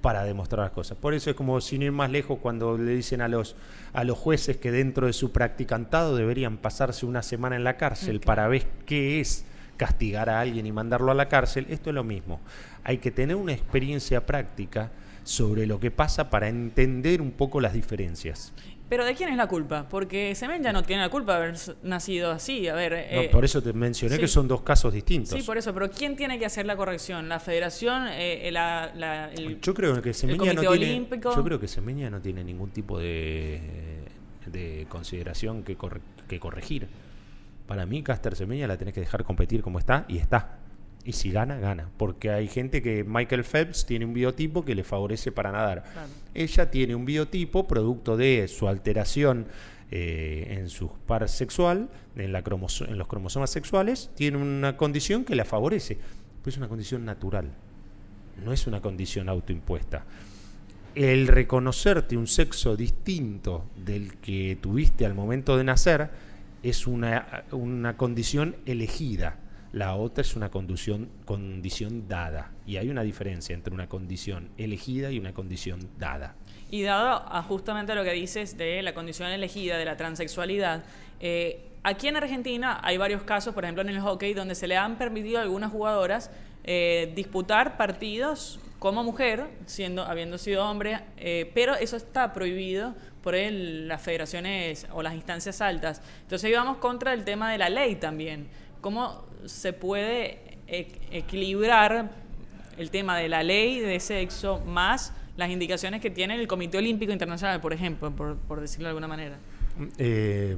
para 0.00 0.24
demostrar 0.24 0.64
las 0.64 0.72
cosas. 0.72 0.96
Por 0.98 1.14
eso 1.14 1.30
es 1.30 1.36
como 1.36 1.60
sin 1.60 1.82
ir 1.82 1.92
más 1.92 2.10
lejos 2.10 2.38
cuando 2.40 2.76
le 2.78 2.94
dicen 2.94 3.20
a 3.20 3.28
los, 3.28 3.56
a 3.92 4.04
los 4.04 4.16
jueces 4.18 4.56
que 4.56 4.70
dentro 4.70 5.06
de 5.06 5.12
su 5.12 5.32
practicantado 5.32 6.16
deberían 6.16 6.58
pasarse 6.58 7.06
una 7.06 7.22
semana 7.22 7.56
en 7.56 7.64
la 7.64 7.76
cárcel 7.76 8.20
para 8.20 8.48
ver 8.48 8.66
qué 8.84 9.20
es 9.20 9.44
castigar 9.76 10.30
a 10.30 10.40
alguien 10.40 10.66
y 10.66 10.72
mandarlo 10.72 11.10
a 11.12 11.14
la 11.14 11.28
cárcel. 11.28 11.66
Esto 11.68 11.90
es 11.90 11.94
lo 11.94 12.04
mismo. 12.04 12.40
Hay 12.84 12.98
que 12.98 13.10
tener 13.10 13.36
una 13.36 13.52
experiencia 13.52 14.24
práctica 14.26 14.90
sobre 15.24 15.66
lo 15.66 15.80
que 15.80 15.90
pasa 15.90 16.30
para 16.30 16.48
entender 16.48 17.20
un 17.20 17.32
poco 17.32 17.60
las 17.60 17.72
diferencias. 17.72 18.52
Pero 18.88 19.04
¿de 19.04 19.14
quién 19.14 19.30
es 19.30 19.36
la 19.36 19.48
culpa? 19.48 19.88
Porque 19.88 20.34
Semen 20.36 20.62
ya 20.62 20.72
no 20.72 20.84
tiene 20.84 21.02
la 21.02 21.08
culpa 21.08 21.32
de 21.36 21.44
haber 21.44 21.56
nacido 21.82 22.30
así. 22.30 22.68
A 22.68 22.74
ver, 22.74 22.92
eh, 22.94 23.28
por 23.32 23.44
eso 23.44 23.60
te 23.60 23.72
mencioné 23.72 24.18
que 24.18 24.28
son 24.28 24.46
dos 24.46 24.62
casos 24.62 24.92
distintos. 24.92 25.36
Sí, 25.36 25.42
por 25.44 25.58
eso. 25.58 25.74
Pero 25.74 25.90
¿quién 25.90 26.14
tiene 26.14 26.38
que 26.38 26.46
hacer 26.46 26.66
la 26.66 26.76
corrección? 26.76 27.28
¿La 27.28 27.40
federación? 27.40 28.06
Eh, 28.12 28.48
la, 28.52 29.30
yo 29.60 29.74
creo 29.74 30.00
que 30.00 30.14
Semeña 30.14 30.52
no 30.52 30.60
tiene, 30.60 31.06
Yo 31.10 31.44
creo 31.44 31.58
que 31.58 31.66
Semeña 31.66 32.10
no 32.10 32.20
tiene 32.20 32.44
ningún 32.44 32.70
tipo 32.70 32.98
de, 32.98 33.60
de 34.46 34.86
consideración 34.88 35.64
que, 35.64 35.76
que 36.28 36.38
corregir. 36.38 36.86
Para 37.66 37.86
mí, 37.86 38.04
Caster 38.04 38.36
Semeña 38.36 38.68
la 38.68 38.76
tenés 38.76 38.94
que 38.94 39.00
dejar 39.00 39.24
competir 39.24 39.62
como 39.62 39.80
está 39.80 40.04
y 40.06 40.18
está. 40.18 40.58
Y 41.06 41.12
si 41.12 41.30
gana, 41.30 41.56
gana. 41.60 41.88
Porque 41.96 42.30
hay 42.30 42.48
gente 42.48 42.82
que 42.82 43.04
Michael 43.04 43.44
Phelps 43.44 43.86
tiene 43.86 44.04
un 44.04 44.12
biotipo 44.12 44.64
que 44.64 44.74
le 44.74 44.82
favorece 44.82 45.30
para 45.30 45.52
nadar. 45.52 45.84
Ella 46.34 46.68
tiene 46.68 46.96
un 46.96 47.04
biotipo 47.04 47.68
producto 47.68 48.16
de 48.16 48.48
su 48.48 48.66
alteración 48.66 49.46
eh, 49.92 50.56
en 50.58 50.68
su 50.68 50.88
par 50.88 51.28
sexual, 51.28 51.88
en, 52.16 52.32
la 52.32 52.40
en 52.40 52.98
los 52.98 53.06
cromosomas 53.06 53.50
sexuales, 53.50 54.10
tiene 54.16 54.38
una 54.38 54.76
condición 54.76 55.24
que 55.24 55.36
la 55.36 55.44
favorece. 55.44 55.96
Pero 56.42 56.50
es 56.50 56.56
una 56.56 56.68
condición 56.68 57.04
natural. 57.04 57.52
No 58.44 58.52
es 58.52 58.66
una 58.66 58.80
condición 58.80 59.28
autoimpuesta. 59.28 60.04
El 60.96 61.28
reconocerte 61.28 62.16
un 62.16 62.26
sexo 62.26 62.76
distinto 62.76 63.64
del 63.76 64.16
que 64.16 64.58
tuviste 64.60 65.06
al 65.06 65.14
momento 65.14 65.56
de 65.56 65.62
nacer 65.62 66.10
es 66.64 66.88
una, 66.88 67.44
una 67.52 67.96
condición 67.96 68.56
elegida 68.66 69.38
la 69.76 69.94
otra 69.94 70.22
es 70.22 70.34
una 70.34 70.50
condición, 70.50 72.08
dada. 72.08 72.50
Y 72.64 72.78
hay 72.78 72.88
una 72.88 73.02
diferencia 73.02 73.54
entre 73.54 73.74
una 73.74 73.90
condición 73.90 74.48
elegida 74.56 75.10
y 75.10 75.18
una 75.18 75.34
condición 75.34 75.90
dada. 75.98 76.34
Y 76.70 76.80
dado 76.80 77.22
a 77.30 77.42
justamente 77.42 77.94
lo 77.94 78.02
que 78.02 78.12
dices 78.12 78.56
de 78.56 78.80
la 78.80 78.94
condición 78.94 79.28
elegida, 79.28 79.76
de 79.76 79.84
la 79.84 79.98
transexualidad, 79.98 80.82
eh, 81.20 81.72
aquí 81.82 82.08
en 82.08 82.16
Argentina 82.16 82.80
hay 82.82 82.96
varios 82.96 83.22
casos, 83.24 83.52
por 83.52 83.64
ejemplo 83.64 83.82
en 83.82 83.90
el 83.90 84.00
hockey, 84.00 84.32
donde 84.32 84.54
se 84.54 84.66
le 84.66 84.78
han 84.78 84.96
permitido 84.96 85.40
a 85.40 85.42
algunas 85.42 85.70
jugadoras 85.70 86.30
eh, 86.64 87.12
disputar 87.14 87.76
partidos 87.76 88.58
como 88.78 89.04
mujer, 89.04 89.44
siendo, 89.66 90.04
habiendo 90.04 90.38
sido 90.38 90.64
hombre, 90.66 91.00
eh, 91.18 91.50
pero 91.54 91.74
eso 91.74 91.98
está 91.98 92.32
prohibido 92.32 92.94
por 93.22 93.34
las 93.34 94.00
federaciones 94.00 94.86
o 94.92 95.02
las 95.02 95.14
instancias 95.14 95.60
altas. 95.60 96.00
Entonces 96.22 96.48
íbamos 96.48 96.76
contra 96.78 97.12
el 97.12 97.24
tema 97.24 97.50
de 97.50 97.58
la 97.58 97.68
ley 97.68 97.96
también. 97.96 98.48
¿Cómo 98.86 99.24
se 99.46 99.72
puede 99.72 100.38
equilibrar 101.10 102.08
el 102.78 102.90
tema 102.92 103.18
de 103.18 103.28
la 103.28 103.42
ley 103.42 103.80
de 103.80 103.98
sexo 103.98 104.60
más 104.60 105.12
las 105.36 105.50
indicaciones 105.50 106.00
que 106.00 106.08
tiene 106.08 106.36
el 106.36 106.46
Comité 106.46 106.78
Olímpico 106.78 107.10
Internacional, 107.10 107.60
por 107.60 107.72
ejemplo, 107.72 108.12
por, 108.12 108.60
decirlo 108.60 108.84
de 108.84 108.90
alguna 108.90 109.08
manera? 109.08 109.38
Eh, 109.98 110.56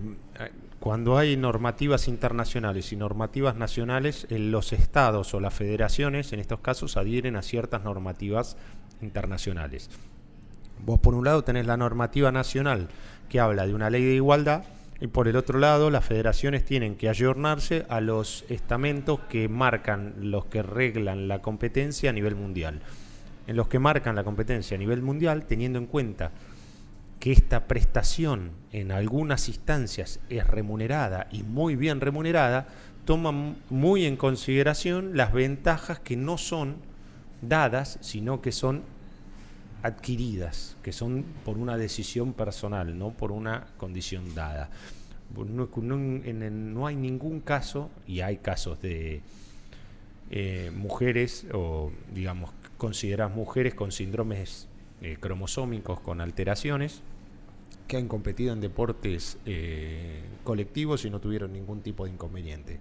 cuando 0.78 1.16
hay 1.16 1.38
normativas 1.38 2.06
internacionales 2.06 2.92
y 2.92 2.96
normativas 2.96 3.56
nacionales, 3.56 4.26
los 4.28 4.74
estados 4.74 5.32
o 5.32 5.40
las 5.40 5.54
federaciones, 5.54 6.30
en 6.34 6.40
estos 6.40 6.60
casos, 6.60 6.98
adhieren 6.98 7.34
a 7.34 7.40
ciertas 7.40 7.82
normativas 7.82 8.58
internacionales. 9.00 9.88
Vos 10.84 10.98
por 10.98 11.14
un 11.14 11.24
lado 11.24 11.44
tenés 11.44 11.64
la 11.64 11.78
normativa 11.78 12.30
nacional 12.30 12.88
que 13.30 13.40
habla 13.40 13.66
de 13.66 13.72
una 13.72 13.88
ley 13.88 14.04
de 14.04 14.16
igualdad 14.16 14.64
y 15.00 15.06
por 15.06 15.28
el 15.28 15.36
otro 15.36 15.58
lado, 15.58 15.90
las 15.90 16.04
federaciones 16.04 16.64
tienen 16.64 16.96
que 16.96 17.08
ayornarse 17.08 17.86
a 17.88 18.00
los 18.00 18.44
estamentos 18.48 19.20
que 19.28 19.48
marcan 19.48 20.14
los 20.18 20.46
que 20.46 20.62
reglan 20.62 21.28
la 21.28 21.40
competencia 21.40 22.10
a 22.10 22.12
nivel 22.12 22.34
mundial. 22.34 22.80
En 23.46 23.56
los 23.56 23.68
que 23.68 23.78
marcan 23.78 24.16
la 24.16 24.24
competencia 24.24 24.76
a 24.76 24.78
nivel 24.78 25.02
mundial, 25.02 25.44
teniendo 25.46 25.78
en 25.78 25.86
cuenta 25.86 26.32
que 27.20 27.30
esta 27.30 27.68
prestación 27.68 28.50
en 28.72 28.90
algunas 28.90 29.48
instancias 29.48 30.20
es 30.28 30.46
remunerada 30.46 31.28
y 31.30 31.44
muy 31.44 31.76
bien 31.76 32.00
remunerada, 32.00 32.66
toman 33.04 33.56
muy 33.70 34.04
en 34.04 34.16
consideración 34.16 35.16
las 35.16 35.32
ventajas 35.32 36.00
que 36.00 36.16
no 36.16 36.38
son 36.38 36.76
dadas, 37.40 37.98
sino 38.00 38.42
que 38.42 38.52
son 38.52 38.82
adquiridas, 39.82 40.76
que 40.82 40.92
son 40.92 41.24
por 41.44 41.58
una 41.58 41.76
decisión 41.76 42.32
personal, 42.32 42.98
no 42.98 43.10
por 43.10 43.32
una 43.32 43.68
condición 43.76 44.34
dada. 44.34 44.70
No, 45.34 46.86
hay 46.86 46.96
ningún 46.96 47.40
caso, 47.40 47.90
y 48.06 48.20
hay 48.20 48.38
casos 48.38 48.80
de 48.80 49.20
eh, 50.30 50.72
mujeres, 50.74 51.46
o 51.52 51.92
digamos, 52.14 52.50
consideradas 52.76 53.34
mujeres 53.34 53.74
con 53.74 53.92
síndromes 53.92 54.68
eh, 55.02 55.16
cromosómicos, 55.20 56.00
con 56.00 56.20
alteraciones, 56.20 57.02
que 57.86 57.96
han 57.96 58.08
competido 58.08 58.52
en 58.52 58.60
deportes 58.60 59.38
eh, 59.46 60.22
colectivos 60.44 61.04
y 61.04 61.10
no 61.10 61.20
tuvieron 61.20 61.52
ningún 61.52 61.80
tipo 61.80 62.04
de 62.04 62.10
inconveniente. 62.10 62.78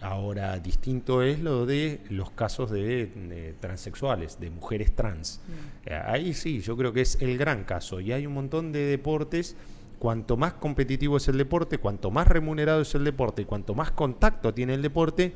Ahora, 0.00 0.58
distinto 0.58 1.22
es 1.22 1.40
lo 1.40 1.66
de 1.66 2.00
los 2.08 2.30
casos 2.30 2.70
de, 2.70 3.54
transexuales, 3.60 4.40
de 4.40 4.50
mujeres 4.50 4.94
trans. 4.94 5.40
Mm. 5.46 5.88
Eh, 5.90 6.02
ahí 6.04 6.34
sí, 6.34 6.60
yo 6.60 6.76
creo 6.76 6.92
que 6.92 7.02
es 7.02 7.20
el 7.20 7.36
gran 7.36 7.64
caso. 7.64 8.00
Y 8.00 8.12
hay 8.12 8.26
un 8.26 8.34
montón 8.34 8.72
de 8.72 8.80
deportes. 8.86 9.56
Cuanto 9.98 10.38
más 10.38 10.54
competitivo 10.54 11.18
es 11.18 11.28
el 11.28 11.36
deporte, 11.36 11.76
cuanto 11.76 12.10
más 12.10 12.26
remunerado 12.26 12.80
es 12.80 12.94
el 12.94 13.04
deporte 13.04 13.42
y 13.42 13.44
cuanto 13.44 13.74
más 13.74 13.90
contacto 13.90 14.54
tiene 14.54 14.72
el 14.72 14.80
deporte, 14.80 15.34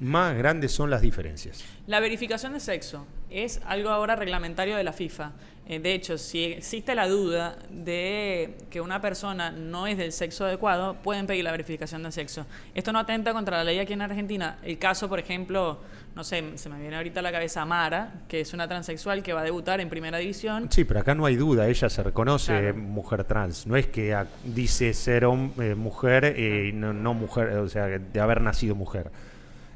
más 0.00 0.36
grandes 0.36 0.72
son 0.72 0.90
las 0.90 1.00
diferencias. 1.00 1.64
La 1.86 1.98
verificación 1.98 2.52
de 2.52 2.60
sexo 2.60 3.06
es 3.30 3.60
algo 3.64 3.88
ahora 3.88 4.14
reglamentario 4.14 4.76
de 4.76 4.84
la 4.84 4.92
FIFA. 4.92 5.32
Eh, 5.68 5.78
de 5.80 5.92
hecho, 5.92 6.16
si 6.16 6.44
existe 6.44 6.94
la 6.94 7.06
duda 7.06 7.58
de 7.68 8.56
que 8.70 8.80
una 8.80 9.02
persona 9.02 9.50
no 9.50 9.86
es 9.86 9.98
del 9.98 10.12
sexo 10.12 10.46
adecuado, 10.46 10.94
pueden 11.02 11.26
pedir 11.26 11.44
la 11.44 11.50
verificación 11.50 12.02
de 12.02 12.10
sexo. 12.10 12.46
Esto 12.74 12.90
no 12.90 12.98
atenta 12.98 13.34
contra 13.34 13.58
la 13.58 13.64
ley 13.64 13.78
aquí 13.78 13.92
en 13.92 14.00
Argentina. 14.00 14.58
El 14.62 14.78
caso, 14.78 15.10
por 15.10 15.18
ejemplo, 15.18 15.78
no 16.16 16.24
sé, 16.24 16.42
se 16.56 16.70
me 16.70 16.80
viene 16.80 16.96
ahorita 16.96 17.20
a 17.20 17.22
la 17.22 17.30
cabeza 17.30 17.66
Mara, 17.66 18.22
que 18.28 18.40
es 18.40 18.54
una 18.54 18.66
transexual 18.66 19.22
que 19.22 19.34
va 19.34 19.42
a 19.42 19.44
debutar 19.44 19.80
en 19.82 19.90
primera 19.90 20.16
división. 20.16 20.68
Sí, 20.70 20.84
pero 20.84 21.00
acá 21.00 21.14
no 21.14 21.26
hay 21.26 21.36
duda, 21.36 21.68
ella 21.68 21.90
se 21.90 22.02
reconoce 22.02 22.72
mujer 22.72 23.24
trans. 23.24 23.66
No 23.66 23.76
es 23.76 23.88
que 23.88 24.16
dice 24.44 24.94
ser 24.94 25.24
eh, 25.24 25.74
mujer 25.74 26.34
y 26.38 26.72
no, 26.72 27.12
mujer, 27.12 27.48
o 27.58 27.68
sea, 27.68 27.86
de 27.86 28.20
haber 28.20 28.40
nacido 28.40 28.74
mujer. 28.74 29.10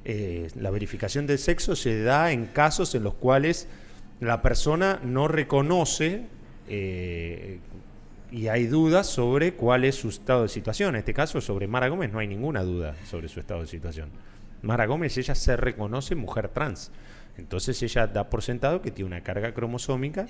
Eh, 0.07 0.49
la 0.57 0.71
verificación 0.71 1.27
del 1.27 1.39
sexo 1.39 1.77
se 1.77 2.03
da 2.03 2.33
en 2.33 2.47
casos 2.47 2.95
en 2.95 3.05
los 3.05 3.15
cuales 3.15 3.69
la 4.23 4.41
persona 4.41 5.00
no 5.02 5.26
reconoce 5.26 6.26
eh, 6.69 7.59
y 8.31 8.47
hay 8.47 8.67
dudas 8.67 9.09
sobre 9.09 9.55
cuál 9.55 9.85
es 9.85 9.97
su 9.97 10.09
estado 10.11 10.43
de 10.43 10.49
situación. 10.49 10.95
En 10.95 11.00
este 11.00 11.12
caso, 11.12 11.41
sobre 11.41 11.67
Mara 11.67 11.88
Gómez 11.88 12.12
no 12.12 12.21
hay 12.21 12.29
ninguna 12.29 12.62
duda 12.62 12.95
sobre 13.05 13.29
su 13.29 13.41
estado 13.41 13.62
de 13.62 13.67
situación. 13.67 14.11
Mara 14.62 14.87
Gómez, 14.87 15.19
ella 15.19 15.35
se 15.35 15.57
reconoce 15.57 16.14
mujer 16.14 16.49
trans. 16.49 16.93
Entonces 17.37 17.83
ella 17.83 18.07
da 18.07 18.31
por 18.31 18.43
sentado 18.43 18.81
que 18.81 18.93
tiene 18.93 19.09
una 19.09 19.23
carga 19.23 19.52
cromosómica 19.55 20.26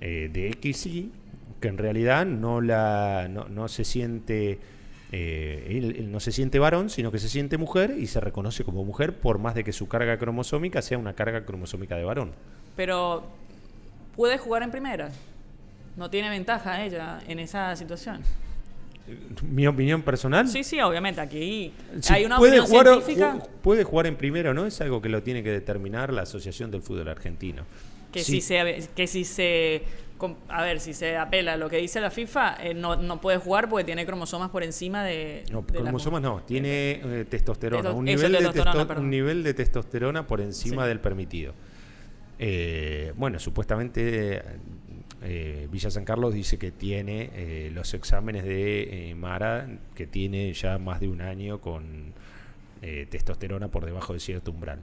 eh, 0.00 0.28
de 0.32 0.50
XY 0.60 1.12
que 1.60 1.68
en 1.68 1.78
realidad 1.78 2.26
no, 2.26 2.60
la, 2.60 3.28
no, 3.28 3.68
se 3.68 3.84
siente... 3.84 4.58
Eh, 5.12 6.06
no 6.08 6.20
se 6.20 6.30
siente 6.30 6.60
varón, 6.60 6.88
sino 6.88 7.10
que 7.10 7.18
se 7.18 7.28
siente 7.28 7.58
mujer 7.58 7.96
y 7.98 8.06
se 8.06 8.20
reconoce 8.20 8.64
como 8.64 8.84
mujer 8.84 9.18
por 9.18 9.38
más 9.38 9.56
de 9.56 9.64
que 9.64 9.72
su 9.72 9.88
carga 9.88 10.18
cromosómica 10.18 10.82
sea 10.82 10.98
una 10.98 11.14
carga 11.14 11.44
cromosómica 11.44 11.96
de 11.96 12.04
varón. 12.04 12.32
Pero 12.80 13.22
puede 14.16 14.38
jugar 14.38 14.62
en 14.62 14.70
primera. 14.70 15.10
No 15.98 16.08
tiene 16.08 16.30
ventaja 16.30 16.82
ella 16.82 17.20
en 17.28 17.38
esa 17.38 17.76
situación. 17.76 18.22
¿Mi 19.42 19.66
opinión 19.66 20.00
personal? 20.00 20.48
Sí, 20.48 20.64
sí, 20.64 20.80
obviamente. 20.80 21.20
Aquí 21.20 21.74
hay 22.08 22.24
una 22.24 22.38
puede 22.38 22.58
opinión 22.58 22.66
jugar, 22.70 23.04
científica. 23.04 23.38
Puede 23.60 23.84
jugar 23.84 24.06
en 24.06 24.16
primera, 24.16 24.54
¿no? 24.54 24.64
Es 24.64 24.80
algo 24.80 25.02
que 25.02 25.10
lo 25.10 25.22
tiene 25.22 25.42
que 25.42 25.50
determinar 25.50 26.10
la 26.10 26.22
Asociación 26.22 26.70
del 26.70 26.80
Fútbol 26.80 27.08
Argentino. 27.08 27.64
Que 28.12 28.24
si 28.24 28.40
se, 28.40 28.88
que 28.96 29.06
si 29.06 29.26
se 29.26 29.82
a 30.48 30.62
ver, 30.62 30.80
si 30.80 30.94
se 30.94 31.18
apela 31.18 31.52
a 31.52 31.56
lo 31.58 31.68
que 31.68 31.76
dice 31.76 32.00
la 32.00 32.10
FIFA, 32.10 32.56
eh, 32.62 32.72
no, 32.72 32.96
no, 32.96 33.20
puede 33.20 33.36
jugar 33.36 33.68
porque 33.68 33.84
tiene 33.84 34.06
cromosomas 34.06 34.48
por 34.48 34.62
encima 34.62 35.04
de. 35.04 35.44
No, 35.52 35.66
cromosomas 35.66 36.22
no, 36.22 36.40
tiene 36.46 36.92
eh, 36.92 37.26
testosterona, 37.28 37.90
un, 37.90 38.06
nivel 38.06 38.32
de 38.32 38.94
un 38.96 39.10
nivel 39.10 39.42
de 39.42 39.52
testosterona 39.52 40.26
por 40.26 40.40
encima 40.40 40.86
del 40.86 40.98
permitido. 41.00 41.52
Eh, 42.42 43.12
bueno, 43.16 43.38
supuestamente 43.38 44.42
Villa 45.70 45.90
San 45.90 46.06
Carlos 46.06 46.32
dice 46.32 46.58
que 46.58 46.70
tiene 46.70 47.70
los 47.74 47.92
exámenes 47.92 48.44
de 48.44 49.14
Mara, 49.18 49.68
que 49.94 50.06
tiene 50.06 50.50
ya 50.54 50.78
más 50.78 51.00
de 51.00 51.08
un 51.08 51.20
año 51.20 51.60
con 51.60 52.14
testosterona 52.80 53.68
por 53.68 53.84
debajo 53.84 54.14
de 54.14 54.20
cierto 54.20 54.50
umbral. 54.50 54.80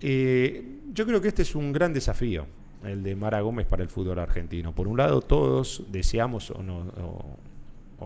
yo 0.00 1.06
creo 1.06 1.20
que 1.20 1.26
este 1.26 1.42
es 1.42 1.56
un 1.56 1.72
gran 1.72 1.92
desafío 1.92 2.46
el 2.84 3.02
de 3.02 3.16
Mara 3.16 3.40
Gómez 3.40 3.66
para 3.66 3.82
el 3.82 3.88
fútbol 3.88 4.18
argentino. 4.18 4.74
Por 4.74 4.88
un 4.88 4.96
lado, 4.96 5.20
todos 5.20 5.84
deseamos 5.90 6.50
o, 6.50 6.62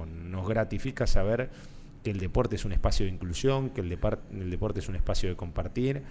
nos 0.07 0.49
gratifica 0.49 1.07
saber 1.07 1.51
que 2.03 2.11
el 2.11 2.19
deporte 2.19 2.57
es 2.57 2.65
un 2.65 2.73
espacio 2.73 3.07
de 3.07 3.13
inclusión, 3.13 3.71
que 3.71 3.81
el, 3.83 3.89
deporte 3.89 4.81
es 4.81 4.89
un 4.89 4.97
espacio 4.97 5.29
de 5.29 5.37
compartir, 5.37 6.03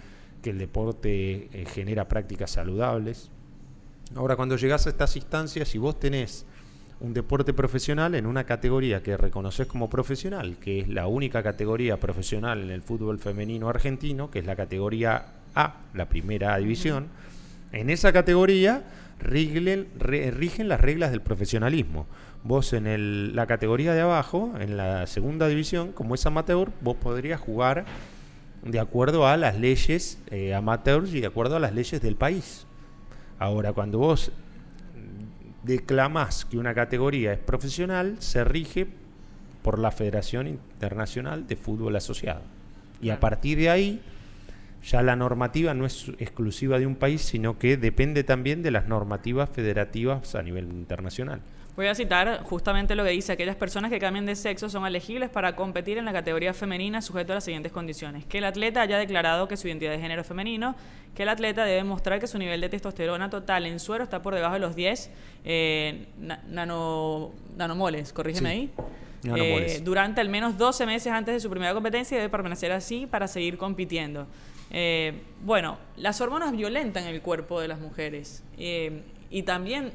que 0.42 0.50
el 0.50 0.58
deporte 0.58 1.48
eh, 1.52 1.64
genera 1.66 2.08
prácticas 2.08 2.50
saludables. 2.50 3.30
Ahora, 4.14 4.36
cuando 4.36 4.56
llegas 4.56 4.86
a 4.86 4.90
estas 4.90 5.16
instancias 5.16 5.74
y 5.74 5.78
vos 5.78 5.98
tenés 5.98 6.44
un 7.00 7.14
deporte 7.14 7.52
profesional 7.52 8.14
en 8.14 8.26
una 8.26 8.44
categoría 8.44 9.02
que 9.02 9.16
reconoces 9.16 9.66
como 9.66 9.90
profesional, 9.90 10.56
que 10.60 10.80
es 10.80 10.88
la 10.88 11.08
única 11.08 11.42
categoría 11.42 11.98
profesional 11.98 12.60
en 12.62 12.70
el 12.70 12.82
fútbol 12.82 13.18
femenino 13.18 13.68
argentino, 13.68 14.30
que 14.30 14.38
es 14.38 14.46
la 14.46 14.54
categoría 14.54 15.26
A, 15.54 15.76
la 15.94 16.08
primera 16.08 16.56
división, 16.58 17.08
en 17.72 17.90
esa 17.90 18.12
categoría 18.12 18.84
rigen, 19.18 20.68
las 20.68 20.80
reglas 20.80 21.10
del 21.10 21.22
profesionalismo. 21.22 22.06
Vos 22.44 22.72
en 22.72 23.34
la 23.34 23.46
categoría 23.46 23.94
de 23.94 24.00
abajo, 24.00 24.52
en 24.60 24.76
la 24.76 25.06
segunda 25.06 25.48
división, 25.48 25.92
como 25.92 26.14
es 26.14 26.26
amateur, 26.26 26.70
vos 26.80 26.96
podrías 26.96 27.40
jugar 27.40 27.84
de 28.62 28.78
acuerdo 28.78 29.26
a 29.26 29.36
las 29.36 29.58
leyes 29.58 30.18
eh, 30.30 30.54
amateurs 30.54 31.12
y 31.14 31.20
de 31.20 31.26
acuerdo 31.26 31.56
a 31.56 31.60
las 31.60 31.74
leyes 31.74 32.00
del 32.00 32.16
país. 32.16 32.66
Ahora, 33.38 33.72
cuando 33.72 33.98
vos 33.98 34.30
declamás 35.62 36.44
que 36.44 36.58
una 36.58 36.74
categoría 36.74 37.32
es 37.32 37.38
profesional, 37.38 38.16
se 38.20 38.44
rige 38.44 38.86
por 39.62 39.78
la 39.78 39.90
Federación 39.90 40.48
Internacional 40.48 41.46
de 41.46 41.56
Fútbol 41.56 41.96
Asociado. 41.96 42.42
Y 43.00 43.10
a 43.10 43.20
partir 43.20 43.58
de 43.58 43.70
ahí 43.70 44.00
ya 44.84 45.02
la 45.02 45.14
normativa 45.14 45.74
no 45.74 45.86
es 45.86 46.08
exclusiva 46.18 46.78
de 46.78 46.86
un 46.86 46.96
país, 46.96 47.22
sino 47.22 47.58
que 47.58 47.76
depende 47.76 48.24
también 48.24 48.62
de 48.62 48.72
las 48.72 48.88
normativas 48.88 49.48
federativas 49.50 50.34
a 50.34 50.42
nivel 50.42 50.66
internacional. 50.66 51.40
Voy 51.74 51.86
a 51.86 51.94
citar 51.94 52.42
justamente 52.42 52.94
lo 52.94 53.02
que 53.02 53.10
dice, 53.10 53.32
aquellas 53.32 53.56
personas 53.56 53.90
que 53.90 53.98
cambien 53.98 54.26
de 54.26 54.36
sexo 54.36 54.68
son 54.68 54.86
elegibles 54.86 55.30
para 55.30 55.56
competir 55.56 55.96
en 55.96 56.04
la 56.04 56.12
categoría 56.12 56.52
femenina 56.52 57.00
sujeto 57.00 57.32
a 57.32 57.36
las 57.36 57.44
siguientes 57.44 57.72
condiciones. 57.72 58.26
Que 58.26 58.38
el 58.38 58.44
atleta 58.44 58.82
haya 58.82 58.98
declarado 58.98 59.48
que 59.48 59.56
su 59.56 59.68
identidad 59.68 59.92
de 59.92 59.98
género 59.98 60.20
es 60.20 60.26
femenino, 60.26 60.74
que 61.14 61.22
el 61.22 61.30
atleta 61.30 61.64
debe 61.64 61.82
mostrar 61.84 62.20
que 62.20 62.26
su 62.26 62.38
nivel 62.38 62.60
de 62.60 62.68
testosterona 62.68 63.30
total 63.30 63.64
en 63.64 63.80
suero 63.80 64.04
está 64.04 64.20
por 64.20 64.34
debajo 64.34 64.54
de 64.54 64.60
los 64.60 64.76
10 64.76 65.10
eh, 65.44 66.06
nanomoles, 67.56 68.12
corrígeme 68.12 68.48
ahí. 68.50 68.70
Eh, 69.24 69.80
durante 69.84 70.20
al 70.20 70.28
menos 70.28 70.58
12 70.58 70.84
meses 70.84 71.12
antes 71.12 71.34
de 71.34 71.40
su 71.40 71.48
primera 71.48 71.72
competencia 71.72 72.16
debe 72.16 72.28
permanecer 72.28 72.72
así 72.72 73.06
para 73.06 73.28
seguir 73.28 73.56
compitiendo. 73.56 74.26
Eh, 74.70 75.22
bueno, 75.42 75.78
las 75.96 76.20
hormonas 76.20 76.52
violentan 76.52 77.04
el 77.04 77.20
cuerpo 77.20 77.60
de 77.60 77.68
las 77.68 77.78
mujeres 77.78 78.42
eh, 78.58 79.02
y 79.30 79.42
también 79.42 79.92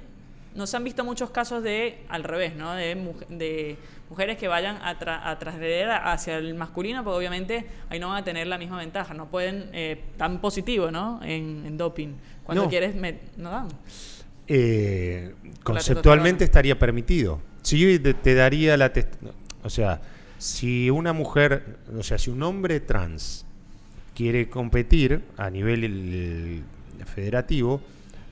nos 0.58 0.74
han 0.74 0.84
visto 0.84 1.06
muchos 1.06 1.30
casos 1.30 1.64
de, 1.64 2.00
al 2.10 2.24
revés, 2.24 2.56
¿no? 2.56 2.74
de, 2.74 3.78
mujeres 4.10 4.38
que 4.38 4.48
vayan 4.48 4.78
a, 4.82 4.98
tra 4.98 6.12
hacia 6.12 6.38
el 6.38 6.56
masculino, 6.56 7.04
porque 7.04 7.18
obviamente 7.18 7.66
ahí 7.90 8.00
no 8.00 8.08
van 8.10 8.18
a 8.18 8.24
tener 8.24 8.48
la 8.48 8.58
misma 8.58 8.78
ventaja, 8.78 9.14
no 9.14 9.30
pueden, 9.30 9.70
eh, 9.74 10.02
tan 10.18 10.42
positivo 10.42 10.90
¿no? 10.90 11.20
en, 11.24 11.78
doping. 11.78 12.16
Cuando 12.44 12.68
quieres, 12.68 12.96
no 13.38 13.52
dan. 13.52 13.68
conceptualmente 15.64 16.44
estaría 16.44 16.78
permitido. 16.78 17.40
Sí, 17.62 18.00
te, 18.00 18.34
daría 18.34 18.78
la... 18.78 18.92
O 19.64 19.70
sea, 19.70 20.02
si 20.40 20.90
una 20.90 21.14
mujer, 21.14 21.78
o 21.98 22.02
sea, 22.02 22.18
si 22.18 22.32
un 22.32 22.42
hombre 22.42 22.80
trans 22.80 23.46
quiere 24.16 24.50
competir 24.50 25.22
a 25.38 25.52
nivel 25.52 26.64
federativo, 27.14 27.82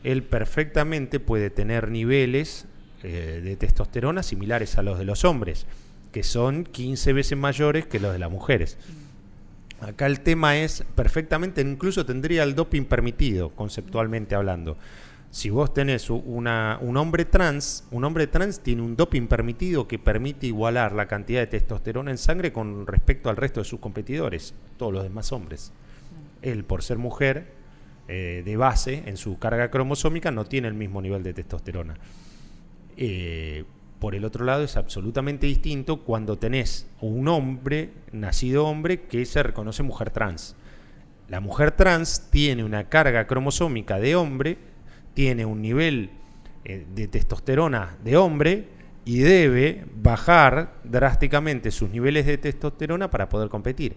él 0.05 0.21
perfectamente 0.21 1.19
puede 1.19 1.49
tener 1.49 1.89
niveles 1.89 2.67
eh, 3.01 3.41
de 3.43 3.55
testosterona 3.55 4.21
similares 4.21 4.77
a 4.77 4.83
los 4.83 4.99
de 4.99 5.05
los 5.05 5.25
hombres, 5.25 5.65
que 6.11 6.21
son 6.21 6.63
15 6.63 7.11
veces 7.11 7.37
mayores 7.37 7.87
que 7.87 7.99
los 7.99 8.13
de 8.13 8.19
las 8.19 8.29
mujeres. 8.29 8.77
Acá 9.81 10.05
el 10.05 10.19
tema 10.19 10.57
es, 10.57 10.83
perfectamente, 10.93 11.61
incluso 11.61 12.05
tendría 12.05 12.43
el 12.43 12.53
doping 12.53 12.83
permitido, 12.83 13.49
conceptualmente 13.49 14.35
hablando. 14.35 14.77
Si 15.31 15.49
vos 15.49 15.73
tenés 15.73 16.11
un 16.11 16.47
hombre 16.47 17.25
trans, 17.25 17.83
un 17.89 18.03
hombre 18.03 18.27
trans 18.27 18.59
tiene 18.59 18.83
un 18.83 18.95
doping 18.95 19.25
permitido 19.25 19.87
que 19.87 19.97
permite 19.97 20.45
igualar 20.45 20.93
la 20.93 21.07
cantidad 21.07 21.41
de 21.41 21.47
testosterona 21.47 22.11
en 22.11 22.19
sangre 22.19 22.53
con 22.53 22.85
respecto 22.85 23.29
al 23.29 23.37
resto 23.37 23.59
de 23.59 23.65
sus 23.65 23.79
competidores, 23.79 24.53
todos 24.77 24.93
los 24.93 25.03
demás 25.03 25.31
hombres. 25.31 25.73
Él, 26.43 26.63
por 26.63 26.83
ser 26.83 26.99
mujer, 26.99 27.64
eh, 28.07 28.43
de 28.45 28.57
base, 28.57 29.03
en 29.05 29.17
su 29.17 29.39
carga 29.39 29.71
cromosómica, 29.71 30.31
no 30.31 30.45
tiene 30.45 30.67
el 30.67 30.73
mismo 30.73 31.01
nivel 31.01 31.23
de 31.23 31.33
testosterona. 31.33 31.95
Eh, 32.97 33.65
por 33.99 34.15
el 34.15 34.25
otro 34.25 34.45
lado, 34.45 34.63
es 34.63 34.77
absolutamente 34.77 35.47
distinto 35.47 36.03
cuando 36.03 36.37
tenés 36.37 36.87
un 37.01 37.27
hombre, 37.27 37.91
nacido 38.11 38.65
hombre, 38.65 39.01
que 39.01 39.25
se 39.25 39.41
reconoce 39.41 39.83
mujer 39.83 40.11
trans. 40.11 40.55
La 41.29 41.39
mujer 41.39 41.71
trans 41.71 42.29
tiene 42.29 42.63
una 42.63 42.89
carga 42.89 43.25
cromosómica 43.25 43.99
de 43.99 44.15
hombre 44.15 44.57
tiene 45.15 45.45
un 45.45 45.63
nivel 45.63 46.11
eh, 46.63 46.85
de 46.93 47.07
testosterona 47.07 47.97
de 48.03 48.17
hombre 48.17 48.67
y 49.05 49.19
debe 49.19 49.85
bajar 49.95 50.75
drásticamente 50.83 51.71
sus 51.71 51.89
niveles 51.89 52.27
de 52.27 52.37
testosterona 52.37 53.09
para 53.09 53.29
poder 53.29 53.49
competir. 53.49 53.95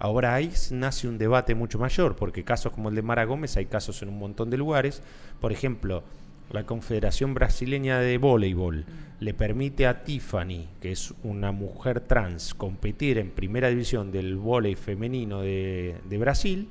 Ahora 0.00 0.34
ahí 0.34 0.50
nace 0.72 1.06
un 1.06 1.18
debate 1.18 1.54
mucho 1.54 1.78
mayor, 1.78 2.16
porque 2.16 2.42
casos 2.42 2.72
como 2.72 2.88
el 2.88 2.96
de 2.96 3.02
Mara 3.02 3.24
Gómez 3.24 3.56
hay 3.56 3.66
casos 3.66 4.02
en 4.02 4.08
un 4.08 4.18
montón 4.18 4.50
de 4.50 4.56
lugares. 4.56 5.02
Por 5.40 5.52
ejemplo, 5.52 6.02
la 6.50 6.64
Confederación 6.64 7.34
Brasileña 7.34 8.00
de 8.00 8.18
Voleibol 8.18 8.86
le 9.20 9.34
permite 9.34 9.86
a 9.86 10.02
Tiffany, 10.02 10.68
que 10.80 10.90
es 10.90 11.14
una 11.22 11.52
mujer 11.52 12.00
trans, 12.00 12.54
competir 12.54 13.18
en 13.18 13.30
primera 13.30 13.68
división 13.68 14.10
del 14.10 14.36
voleibol 14.36 14.82
femenino 14.82 15.42
de, 15.42 15.96
de 16.08 16.18
Brasil 16.18 16.68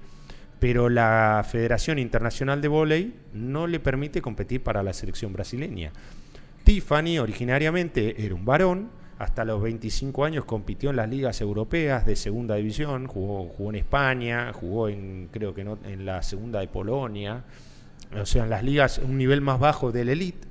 pero 0.60 0.90
la 0.90 1.46
Federación 1.50 2.00
Internacional 2.00 2.62
de 2.62 2.68
Voley 2.68 3.14
no 3.34 3.66
le 3.66 3.80
permite 3.80 4.22
competir 4.22 4.62
para 4.62 4.84
la 4.84 4.94
selección 4.94 5.32
brasileña. 5.32 5.94
Tiffany 6.66 7.18
originariamente 7.20 8.26
era 8.26 8.36
un 8.36 8.46
varón, 8.46 8.90
hasta 9.20 9.44
los 9.44 9.62
25 9.62 10.24
años 10.24 10.46
compitió 10.46 10.90
en 10.90 10.96
las 10.96 11.10
ligas 11.10 11.42
europeas 11.42 12.06
de 12.06 12.16
segunda 12.16 12.56
división, 12.56 13.06
jugó, 13.06 13.50
jugó 13.50 13.70
en 13.70 13.76
España, 13.76 14.54
jugó 14.54 14.88
en 14.88 15.28
creo 15.30 15.54
que 15.54 15.66
no, 15.66 15.78
en 15.84 16.06
la 16.06 16.24
segunda 16.24 16.62
de 16.62 16.70
Polonia, 16.70 17.44
o 18.18 18.26
sea, 18.26 18.46
en 18.46 18.50
las 18.50 18.64
ligas 18.64 18.98
un 18.98 19.18
nivel 19.18 19.42
más 19.42 19.60
bajo 19.60 19.92
del 19.92 20.08
elite 20.08 20.48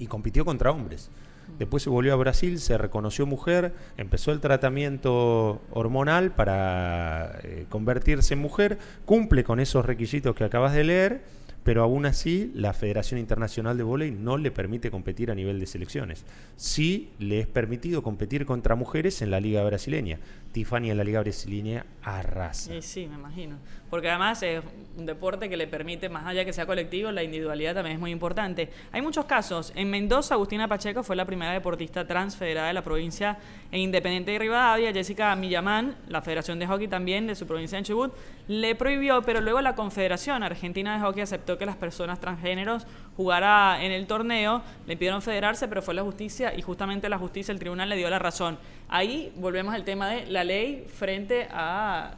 y 0.00 0.08
compitió 0.08 0.44
contra 0.44 0.72
hombres. 0.72 1.08
Después 1.56 1.84
se 1.84 1.90
volvió 1.90 2.12
a 2.14 2.16
Brasil, 2.16 2.58
se 2.58 2.76
reconoció 2.76 3.26
mujer, 3.26 3.72
empezó 3.96 4.32
el 4.32 4.40
tratamiento 4.40 5.62
hormonal 5.70 6.32
para 6.32 7.38
eh, 7.44 7.66
convertirse 7.68 8.34
en 8.34 8.40
mujer, 8.40 8.76
cumple 9.04 9.44
con 9.44 9.60
esos 9.60 9.86
requisitos 9.86 10.34
que 10.34 10.42
acabas 10.42 10.72
de 10.72 10.82
leer, 10.82 11.22
pero 11.64 11.82
aún 11.82 12.06
así 12.06 12.52
la 12.54 12.74
Federación 12.74 13.18
Internacional 13.18 13.76
de 13.76 13.82
Voley 13.82 14.10
no 14.10 14.36
le 14.36 14.50
permite 14.50 14.90
competir 14.90 15.30
a 15.30 15.34
nivel 15.34 15.58
de 15.58 15.66
selecciones. 15.66 16.24
Sí 16.56 17.08
le 17.18 17.40
es 17.40 17.46
permitido 17.46 18.02
competir 18.02 18.46
contra 18.46 18.76
mujeres 18.76 19.22
en 19.22 19.30
la 19.30 19.40
Liga 19.40 19.64
Brasileña. 19.64 20.20
Tiffany 20.54 20.90
en 20.90 20.96
la 20.96 21.04
Liga 21.04 21.20
Brasileña 21.20 21.84
arrasa. 22.00 22.70
Sí, 22.70 22.80
sí, 22.80 23.06
me 23.08 23.16
imagino. 23.16 23.56
Porque 23.90 24.08
además 24.08 24.40
es 24.44 24.62
un 24.96 25.04
deporte 25.04 25.48
que 25.48 25.56
le 25.56 25.66
permite, 25.66 26.08
más 26.08 26.26
allá 26.26 26.44
que 26.44 26.52
sea 26.52 26.64
colectivo, 26.64 27.10
la 27.10 27.24
individualidad 27.24 27.74
también 27.74 27.96
es 27.96 28.00
muy 28.00 28.12
importante. 28.12 28.70
Hay 28.92 29.02
muchos 29.02 29.24
casos. 29.24 29.72
En 29.74 29.90
Mendoza, 29.90 30.34
Agustina 30.34 30.68
Pacheco 30.68 31.02
fue 31.02 31.16
la 31.16 31.24
primera 31.24 31.52
deportista 31.52 32.06
transfederada 32.06 32.68
de 32.68 32.74
la 32.74 32.84
provincia 32.84 33.36
en 33.72 33.80
Independiente 33.80 34.30
de 34.30 34.38
Rivadavia. 34.38 34.92
Jessica 34.92 35.34
Millamán, 35.34 35.96
la 36.08 36.22
Federación 36.22 36.60
de 36.60 36.68
Hockey 36.68 36.86
también 36.86 37.26
de 37.26 37.34
su 37.34 37.46
provincia 37.48 37.76
en 37.76 37.84
Chubut, 37.84 38.14
le 38.46 38.76
prohibió, 38.76 39.22
pero 39.22 39.40
luego 39.40 39.60
la 39.60 39.74
Confederación 39.74 40.44
Argentina 40.44 40.94
de 40.94 41.00
Hockey 41.00 41.22
aceptó 41.22 41.58
que 41.58 41.66
las 41.66 41.76
personas 41.76 42.20
transgéneros 42.20 42.86
jugara 43.16 43.82
en 43.82 43.92
el 43.92 44.06
torneo, 44.06 44.62
le 44.86 44.96
pidieron 44.96 45.22
federarse, 45.22 45.68
pero 45.68 45.82
fue 45.82 45.94
la 45.94 46.02
justicia 46.02 46.54
y 46.56 46.62
justamente 46.62 47.08
la 47.08 47.18
justicia, 47.18 47.52
el 47.52 47.58
tribunal 47.58 47.88
le 47.88 47.96
dio 47.96 48.10
la 48.10 48.18
razón. 48.18 48.58
Ahí 48.88 49.32
volvemos 49.36 49.74
al 49.74 49.84
tema 49.84 50.08
de 50.08 50.26
la 50.26 50.44
ley 50.44 50.86
frente 50.88 51.48
a 51.50 52.16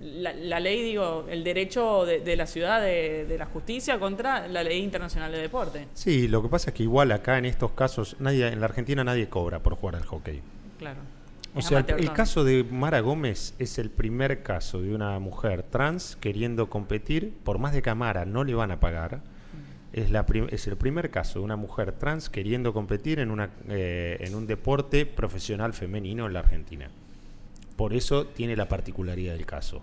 la, 0.00 0.60
ley, 0.60 0.82
digo, 0.82 1.26
el 1.28 1.42
derecho 1.42 2.04
de, 2.04 2.36
la 2.36 2.46
ciudad 2.46 2.80
de, 2.80 3.34
la 3.38 3.46
justicia 3.46 3.98
contra 3.98 4.46
la 4.46 4.62
ley 4.62 4.82
internacional 4.82 5.32
de 5.32 5.38
deporte. 5.38 5.88
Sí, 5.94 6.28
lo 6.28 6.42
que 6.42 6.48
pasa 6.48 6.70
es 6.70 6.76
que 6.76 6.82
igual 6.82 7.12
acá 7.12 7.38
en 7.38 7.46
estos 7.46 7.72
casos, 7.72 8.16
nadie, 8.18 8.46
en 8.48 8.60
la 8.60 8.66
Argentina 8.66 9.04
nadie 9.04 9.28
cobra 9.28 9.60
por 9.60 9.74
jugar 9.74 9.96
al 9.96 10.04
hockey. 10.04 10.42
Claro. 10.78 11.00
O 11.54 11.62
sea, 11.62 11.78
el, 11.78 12.12
caso 12.12 12.44
de 12.44 12.64
Mara 12.64 13.00
Gómez 13.00 13.54
es 13.58 13.78
el 13.78 13.88
primer 13.88 14.42
caso 14.42 14.82
de 14.82 14.94
una 14.94 15.18
mujer 15.18 15.62
trans 15.62 16.14
queriendo 16.16 16.68
competir, 16.68 17.32
por 17.44 17.58
más 17.58 17.72
de 17.72 17.80
que 17.80 17.88
a 17.88 17.94
Mara 17.94 18.26
no 18.26 18.44
le 18.44 18.54
van 18.54 18.72
a 18.72 18.78
pagar. 18.78 19.22
Es, 19.96 20.10
la 20.10 20.26
es 20.50 20.66
el 20.66 20.76
primer 20.76 21.10
caso 21.10 21.38
de 21.38 21.44
una 21.46 21.56
mujer 21.56 21.92
trans 21.92 22.28
queriendo 22.28 22.74
competir 22.74 23.18
en, 23.18 23.30
una, 23.30 23.50
eh, 23.68 24.18
en 24.20 24.34
un 24.34 24.46
deporte 24.46 25.06
profesional 25.06 25.72
femenino 25.72 26.26
en 26.26 26.34
la 26.34 26.40
Argentina. 26.40 26.90
Por 27.76 27.94
eso 27.94 28.26
tiene 28.26 28.56
la 28.56 28.68
particularidad 28.68 29.32
del 29.32 29.46
caso. 29.46 29.80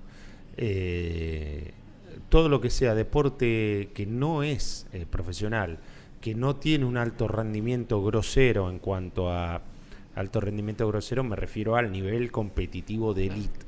Eh, 0.55 1.71
todo 2.29 2.47
lo 2.47 2.61
que 2.61 2.69
sea 2.69 2.93
deporte 2.93 3.89
que 3.95 4.05
no 4.05 4.43
es 4.43 4.85
eh, 4.93 5.07
profesional, 5.09 5.79
que 6.21 6.35
no 6.35 6.57
tiene 6.57 6.85
un 6.85 6.97
alto 6.97 7.27
rendimiento 7.27 8.03
grosero 8.03 8.69
en 8.69 8.77
cuanto 8.77 9.31
a 9.31 9.63
alto 10.15 10.39
rendimiento 10.39 10.87
grosero 10.87 11.23
me 11.23 11.35
refiero 11.35 11.75
al 11.75 11.91
nivel 11.91 12.31
competitivo 12.31 13.15
de 13.15 13.25
élite. 13.25 13.59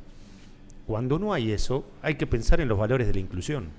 Cuando 0.86 1.18
no 1.18 1.34
hay 1.34 1.52
eso, 1.52 1.86
hay 2.04 2.16
que 2.16 2.28
pensar 2.28 2.62
en 2.62 2.68
los 2.68 2.78
valores 2.78 3.08
de 3.08 3.14
la 3.14 3.20
inclusión. 3.20 3.70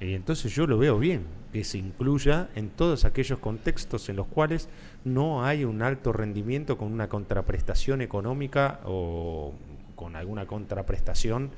Y 0.00 0.14
entonces 0.14 0.54
yo 0.54 0.66
lo 0.66 0.78
veo 0.78 0.98
bien, 0.98 1.24
que 1.52 1.62
se 1.62 1.78
incluya 1.78 2.48
en 2.54 2.70
todos 2.70 3.04
aquellos 3.04 3.38
contextos 3.38 4.08
en 4.08 4.16
los 4.16 4.26
cuales 4.26 4.68
no 5.04 5.44
hay 5.44 5.64
un 5.64 5.82
alto 5.82 6.12
rendimiento 6.12 6.78
con 6.78 6.92
una 6.92 7.08
contraprestación 7.08 8.00
económica 8.00 8.80
o 8.84 9.52
con 9.94 10.16
alguna 10.16 10.46
contraprestación 10.46 11.50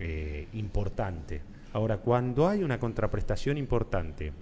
eh, 0.00 0.48
importante. 0.54 1.40
Ahora, 1.72 1.98
cuando 1.98 2.48
hay 2.48 2.64
una 2.64 2.80
contraprestación 2.80 3.58
importante 3.58 4.26
eh, 4.26 4.32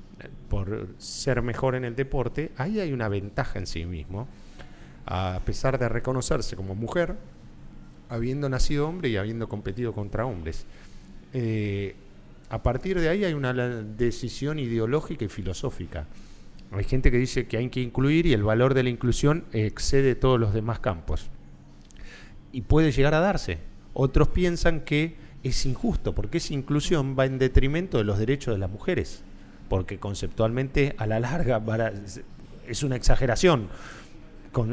por 0.49 0.88
ser 0.96 1.42
mejor 1.42 1.75
en 1.75 1.85
el 1.85 1.94
deporte, 1.94 2.53
ahí 2.57 2.81
hay 2.81 2.92
una 2.92 3.09
ventaja 3.09 3.59
en 3.59 3.66
sí 3.66 3.85
mismo 3.85 4.27
a 5.07 5.40
pesar 5.44 5.79
de 5.79 5.88
reconocerse 5.88 6.57
como 6.57 6.75
mujer, 6.75 7.16
habiendo 8.09 8.49
nacido 8.49 8.88
hombre 8.88 9.09
y 9.09 9.16
habiendo 9.16 9.49
competido 9.49 9.92
contra 9.92 10.27
hombres. 10.27 10.66
Eh, 11.33 11.94
a 12.50 12.62
partir 12.62 13.00
de 13.00 13.09
ahí 13.09 13.24
hay 13.24 13.35
una 13.35 13.52
decisión 13.52 14.59
ideológica 14.59 15.24
y 15.24 15.28
filosófica. 15.28 16.06
Hay 16.72 16.85
gente 16.85 17.11
que 17.11 17.18
dice 17.18 17.46
que 17.46 17.56
hay 17.56 17.68
que 17.68 17.80
incluir 17.80 18.26
y 18.26 18.32
el 18.32 18.42
valor 18.42 18.74
de 18.74 18.82
la 18.82 18.90
inclusión 18.90 19.44
excede 19.52 20.14
todos 20.14 20.38
los 20.38 20.52
demás 20.52 20.80
campos. 20.80 21.28
Y 22.52 22.62
puede 22.62 22.92
llegar 22.92 23.14
a 23.14 23.20
darse. 23.20 23.59
Otros 23.92 24.28
piensan 24.28 24.80
que 24.80 25.16
es 25.42 25.64
injusto, 25.64 26.14
porque 26.14 26.38
esa 26.38 26.54
inclusión 26.54 27.16
va 27.18 27.26
en 27.26 27.38
detrimento 27.38 27.98
de 27.98 28.04
los 28.04 28.18
derechos 28.18 28.54
de 28.54 28.59
las 28.59 28.70
mujeres, 28.70 29.22
porque 29.68 29.98
conceptualmente 29.98 30.94
a 30.98 31.06
la 31.06 31.20
larga 31.20 31.62
es 32.66 32.82
una 32.82 32.96
exageración 32.96 33.68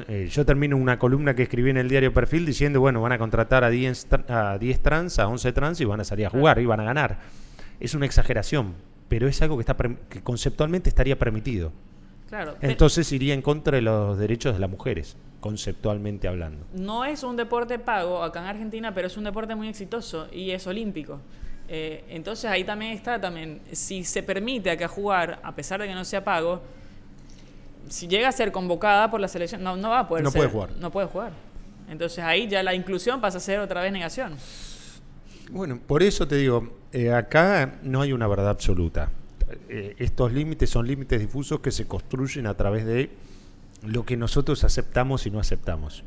eh, 0.08 0.30
yo 0.32 0.46
termino 0.46 0.78
una 0.78 0.98
columna 0.98 1.36
que 1.36 1.44
escribí 1.44 1.70
en 1.70 1.78
el 1.78 1.90
diario 1.90 2.14
Perfil 2.14 2.46
diciendo, 2.46 2.80
bueno, 2.80 3.02
van 3.02 3.12
a 3.12 3.18
contratar 3.18 3.64
a 3.64 3.70
10, 3.70 4.08
a 4.30 4.58
10 4.58 4.80
trans, 4.82 5.20
a 5.20 5.28
11 5.28 5.52
trans 5.52 5.82
y 5.82 5.86
van 5.86 6.00
a 6.00 6.04
salir 6.04 6.28
a 6.28 6.30
jugar 6.30 6.60
y 6.60 6.66
van 6.66 6.80
a 6.80 6.84
ganar. 6.84 7.20
Es 7.80 7.94
una 7.96 8.06
exageración, 8.06 8.74
pero 9.08 9.28
es 9.28 9.42
algo 9.42 9.58
que, 9.58 9.62
está 9.62 9.76
que 10.10 10.22
conceptualmente 10.22 10.90
estaría 10.90 11.18
permitido. 11.18 11.72
Claro, 12.30 12.56
Entonces 12.62 13.12
iría 13.12 13.36
en 13.36 13.44
contra 13.44 13.76
de 13.76 13.84
los 13.84 14.18
derechos 14.18 14.56
de 14.56 14.60
las 14.60 14.70
mujeres, 14.70 15.16
conceptualmente 15.40 16.28
hablando. 16.28 16.66
No 16.74 17.06
es 17.06 17.22
un 17.22 17.36
deporte 17.36 17.78
pago 17.78 18.24
acá 18.24 18.40
en 18.40 18.48
Argentina, 18.48 18.94
pero 18.94 19.06
es 19.06 19.18
un 19.18 19.26
deporte 19.26 19.54
muy 19.54 19.68
exitoso 19.68 20.28
y 20.32 20.50
es 20.50 20.66
olímpico. 20.66 21.20
Eh, 21.68 22.04
entonces 22.10 22.50
ahí 22.50 22.64
también 22.64 22.94
está 22.94 23.22
también, 23.22 23.62
si 23.72 24.04
se 24.04 24.24
permite 24.24 24.72
acá 24.72 24.88
jugar, 24.88 25.40
a 25.44 25.54
pesar 25.54 25.80
de 25.80 25.88
que 25.88 25.94
no 25.94 26.04
sea 26.04 26.24
pago, 26.24 26.62
si 27.88 28.08
llega 28.08 28.30
a 28.30 28.32
ser 28.32 28.52
convocada 28.52 29.12
por 29.12 29.20
la 29.20 29.28
selección, 29.28 29.64
no, 29.64 29.76
no 29.76 29.90
va 29.90 30.00
a 30.00 30.08
poder 30.08 30.24
no 30.24 30.32
puede 30.32 30.50
jugar. 30.50 30.70
No 30.80 30.92
puede 30.92 31.08
jugar. 31.08 31.32
Entonces 31.90 32.24
ahí 32.24 32.48
ya 32.48 32.64
la 32.64 32.74
inclusión 32.74 33.22
pasa 33.22 33.38
a 33.38 33.42
ser 33.42 33.60
otra 33.60 33.82
vez 33.82 33.92
negación. 33.92 34.36
Bueno, 35.52 35.80
por 35.86 36.02
eso 36.02 36.28
te 36.28 36.36
digo, 36.36 36.74
eh, 36.94 37.12
acá 37.12 37.80
no 37.82 38.02
hay 38.02 38.14
una 38.14 38.28
verdad 38.28 38.50
absoluta. 38.50 39.10
Eh, 39.68 39.96
estos 39.98 40.32
límites 40.32 40.70
son 40.70 40.86
límites 40.86 41.20
difusos 41.20 41.60
que 41.60 41.72
se 41.72 41.88
construyen 41.88 42.46
a 42.46 42.54
través 42.54 42.86
de 42.86 43.10
lo 43.84 44.06
que 44.06 44.16
nosotros 44.16 44.64
aceptamos 44.64 45.26
y 45.26 45.32
no 45.32 45.40
aceptamos. 45.40 46.04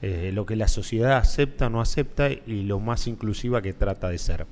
Eh, 0.00 0.30
lo 0.32 0.46
que 0.46 0.54
la 0.54 0.68
sociedad 0.68 1.16
acepta 1.16 1.66
o 1.66 1.70
no 1.70 1.80
acepta 1.80 2.30
y 2.30 2.62
lo 2.62 2.78
más 2.78 3.08
inclusiva 3.08 3.60
que 3.62 3.72
trata 3.72 4.10
de 4.10 4.18
ser. 4.18 4.46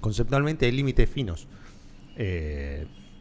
Conceptualmente 0.00 0.66
hay 0.66 0.72
límites 0.72 1.08
finos 1.08 1.48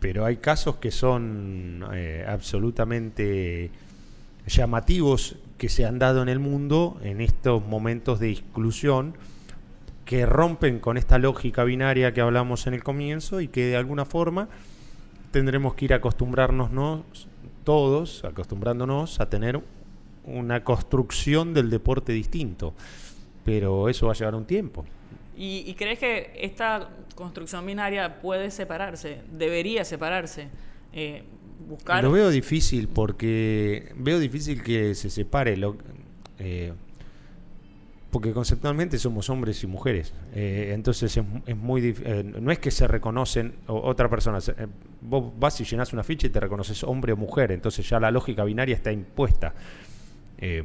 pero 0.01 0.25
hay 0.25 0.37
casos 0.37 0.75
que 0.77 0.91
son 0.91 1.85
absolutamente 2.27 3.71
llamativos 4.45 5.37
que 5.57 5.69
se 5.69 5.85
han 5.85 5.99
dado 5.99 6.21
en 6.21 6.27
el 6.27 6.39
mundo 6.39 6.99
en 7.01 7.21
estos 7.21 7.65
momentos 7.65 8.19
de 8.19 8.31
exclusión 8.31 9.13
que 10.09 10.25
rompen 10.25 10.79
con 10.79 10.97
esta 10.97 11.19
lógica 11.19 11.63
binaria 11.63 12.15
que 12.15 12.21
hablamos 12.21 12.65
en 12.65 12.73
el 12.73 12.83
comienzo 12.83 13.41
y 13.41 13.47
que 13.47 13.67
de 13.67 13.75
alguna 13.75 14.05
forma 14.05 14.49
tendremos 15.29 15.75
que 15.75 15.85
ir 15.85 15.93
acostumbrarnos 15.93 16.71
todos, 17.63 18.25
acostumbrándonos 18.25 19.19
a 19.19 19.29
tener 19.29 19.61
una 20.23 20.63
construcción 20.63 21.53
del 21.53 21.69
deporte 21.69 22.11
distinto. 22.11 22.73
Pero 23.45 23.87
eso 23.87 24.07
va 24.07 24.13
a 24.13 24.15
llevar 24.15 24.33
un 24.33 24.45
tiempo. 24.45 24.83
¿Y, 25.37 25.75
crees 25.75 25.99
que 25.99 26.31
esta 26.41 26.89
construcción 27.13 27.63
binaria 27.63 28.19
puede 28.19 28.49
separarse? 28.49 29.21
¿Debería 29.31 29.85
separarse? 29.85 30.47
Eh, 30.91 31.21
buscar... 31.67 32.03
Lo 32.03 32.11
veo 32.11 32.31
difícil 32.31 32.87
porque 32.87 33.93
veo 33.95 34.17
difícil 34.17 34.63
que 34.63 34.95
se 34.95 35.11
separe. 35.11 35.55
Lo, 35.55 35.77
eh, 36.39 36.73
porque 38.11 38.31
conceptualmente 38.31 38.97
somos 38.97 39.29
hombres 39.29 39.63
y 39.63 39.67
mujeres. 39.67 40.13
Eh, 40.33 40.71
entonces 40.73 41.15
es, 41.45 41.57
muy 41.57 41.95
no 42.39 42.51
es 42.51 42.59
que 42.59 42.71
se 42.71 42.87
reconocen 42.87 43.53
otra 43.67 44.09
persona. 44.09 44.39
vos 45.01 45.31
vas 45.39 45.59
y 45.61 45.65
llenas 45.65 45.93
una 45.93 46.03
ficha 46.03 46.27
y 46.27 46.29
te 46.29 46.39
reconoces 46.39 46.83
hombre 46.83 47.13
o 47.13 47.17
mujer. 47.17 47.51
Entonces 47.51 47.87
ya 47.87 47.99
la 47.99 48.11
lógica 48.11 48.43
binaria 48.43 48.75
está 48.75 48.91
impuesta. 48.91 49.53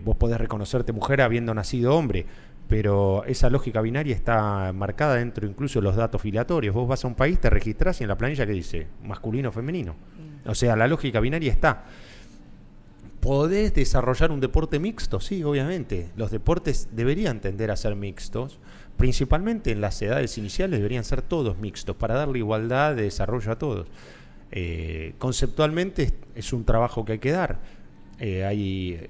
vos 0.04 0.16
podés 0.16 0.38
reconocerte 0.38 0.92
mujer 0.92 1.20
habiendo 1.20 1.52
nacido 1.54 1.94
hombre 1.94 2.26
pero 2.68 3.24
esa 3.26 3.50
lógica 3.50 3.80
binaria 3.80 4.14
está 4.14 4.72
marcada 4.72 5.16
dentro 5.16 5.46
incluso 5.46 5.80
de 5.80 5.84
los 5.84 5.96
datos 5.96 6.20
filiatorios. 6.22 6.74
Vos 6.74 6.88
vas 6.88 7.04
a 7.04 7.08
un 7.08 7.14
país, 7.14 7.38
te 7.38 7.50
registrás 7.50 8.00
y 8.00 8.04
en 8.04 8.08
la 8.08 8.16
planilla 8.16 8.46
que 8.46 8.52
dice 8.52 8.86
masculino 9.02 9.50
o 9.50 9.52
femenino. 9.52 9.92
Mm. 9.92 10.48
O 10.48 10.54
sea, 10.54 10.74
la 10.76 10.86
lógica 10.86 11.20
binaria 11.20 11.52
está. 11.52 11.84
¿Podés 13.24 13.72
desarrollar 13.72 14.30
un 14.32 14.40
deporte 14.40 14.78
mixto? 14.78 15.18
Sí, 15.18 15.42
obviamente. 15.44 16.10
Los 16.14 16.30
deportes 16.30 16.88
deberían 16.92 17.40
tender 17.40 17.70
a 17.70 17.76
ser 17.76 17.96
mixtos. 17.96 18.60
Principalmente 18.98 19.72
en 19.72 19.80
las 19.80 20.02
edades 20.02 20.36
iniciales 20.36 20.78
deberían 20.78 21.04
ser 21.04 21.22
todos 21.22 21.56
mixtos 21.56 21.96
para 21.96 22.16
darle 22.16 22.40
igualdad 22.40 22.94
de 22.94 23.04
desarrollo 23.04 23.50
a 23.50 23.56
todos. 23.56 23.86
Eh, 24.50 25.14
conceptualmente 25.16 26.12
es 26.34 26.52
un 26.52 26.66
trabajo 26.66 27.06
que 27.06 27.12
hay 27.12 27.18
que 27.18 27.30
dar. 27.30 27.60
Eh, 28.18 28.44
hay, 28.44 29.08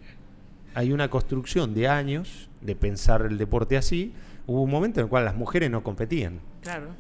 hay 0.75 0.93
una 0.93 1.11
construcción 1.11 1.75
de 1.75 1.89
años 1.89 2.49
de 2.61 2.77
pensar 2.77 3.23
el 3.23 3.37
deporte 3.37 3.77
así, 3.77 4.13
hubo 4.47 4.63
un 4.63 4.71
momento 4.71 5.01
en 5.01 5.07
el 5.07 5.11
cual 5.11 5.25
las 5.25 5.35
mujeres 5.35 5.73
no 5.73 5.83
competían. 5.83 6.39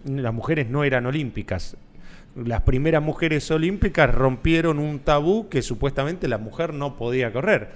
Las 0.04 0.34
mujeres 0.34 0.68
no 0.68 0.82
eran 0.82 1.06
olímpicas. 1.06 1.76
Las 2.36 2.62
primeras 2.62 3.02
mujeres 3.02 3.48
olímpicas 3.50 4.12
rompieron 4.12 4.78
un 4.78 4.98
tabú 4.98 5.48
que 5.48 5.62
supuestamente 5.62 6.26
la 6.26 6.38
mujer 6.38 6.74
no 6.74 6.96
podía 6.96 7.32
correr. 7.32 7.70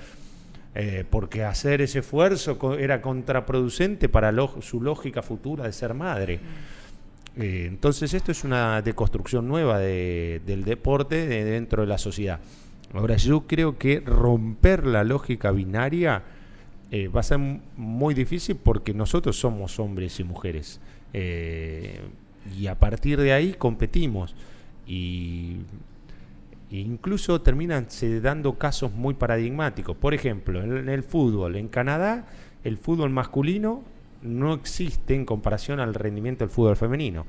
Eh, 0.75 1.05
porque 1.09 1.45
hacer 1.45 1.81
ese 1.81 2.01
esfuerzo 2.01 2.79
era 2.79 3.01
contraproducente 3.01 4.09
para 4.09 4.33
su 4.61 4.81
lógica 4.81 5.23
futura 5.23 5.65
de 5.65 5.73
ser 5.73 5.95
madre. 5.95 6.41
Eh, 7.37 7.67
entonces 7.67 8.15
esto 8.15 8.33
es 8.33 8.45
una 8.45 8.83
deconstrucción 8.83 9.49
nueva 9.49 9.79
del 9.79 10.65
deporte 10.65 11.27
dentro 11.27 11.83
de 11.83 11.89
la 11.89 11.99
sociedad. 11.99 12.41
Ahora 12.93 13.17
yo 13.17 13.47
creo 13.47 13.77
que 13.79 14.01
romper 14.01 14.87
la 14.87 15.05
lógica 15.05 15.51
binaria 15.51 16.23
eh, 16.91 17.09
va 17.09 17.21
a 17.21 17.25
ser 17.25 17.39
muy 17.39 18.15
difícil 18.15 18.57
porque 18.57 18.95
nosotros 18.95 19.39
somos 19.39 19.79
hombres 19.79 20.21
y 20.21 20.25
mujeres. 20.25 20.81
Y 22.57 22.67
a 22.67 22.75
partir 22.75 23.21
de 23.21 23.33
ahí 23.33 23.55
competimos. 23.55 24.35
Y 24.87 25.59
incluso 26.71 27.41
terminan 27.41 27.89
dando 28.23 28.59
casos 28.59 28.93
muy 28.93 29.15
paradigmáticos. 29.15 29.97
Por 29.97 30.15
ejemplo, 30.15 30.63
en 30.63 30.89
el 30.89 31.03
fútbol, 31.03 31.57
en 31.57 31.69
Canadá, 31.69 32.27
el 32.65 32.77
fútbol 32.77 33.11
masculino 33.11 33.83
no 34.23 34.55
existe 34.55 35.15
en 35.15 35.25
comparación 35.25 35.81
al 35.81 35.95
rendimiento 35.95 36.45
del 36.45 36.51
fútbol 36.51 36.77
femenino. 36.77 37.27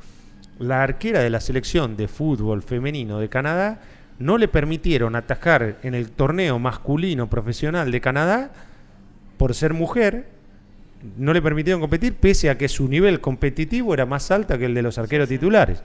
La 0.57 0.83
arquera 0.83 1.19
de 1.19 1.29
la 1.29 1.39
selección 1.39 1.95
de 1.95 2.07
fútbol 2.07 2.63
femenino 2.63 3.19
de 3.19 3.29
Canadá 3.29 3.79
no 4.17 4.37
le 4.37 4.47
permitieron 4.47 5.15
atajar 5.15 5.77
en 5.83 5.95
el 5.95 6.11
torneo 6.11 6.59
masculino 6.59 7.29
profesional 7.29 7.91
de 7.91 8.01
Canadá 8.01 8.51
por 9.37 9.53
ser 9.53 9.73
mujer, 9.73 10.27
no 11.17 11.33
le 11.33 11.41
permitieron 11.41 11.81
competir 11.81 12.15
pese 12.15 12.49
a 12.49 12.57
que 12.57 12.67
su 12.67 12.87
nivel 12.87 13.21
competitivo 13.21 13.93
era 13.93 14.05
más 14.05 14.31
alto 14.31 14.57
que 14.57 14.65
el 14.65 14.73
de 14.73 14.81
los 14.81 14.97
arqueros 14.97 15.29
titulares. 15.29 15.81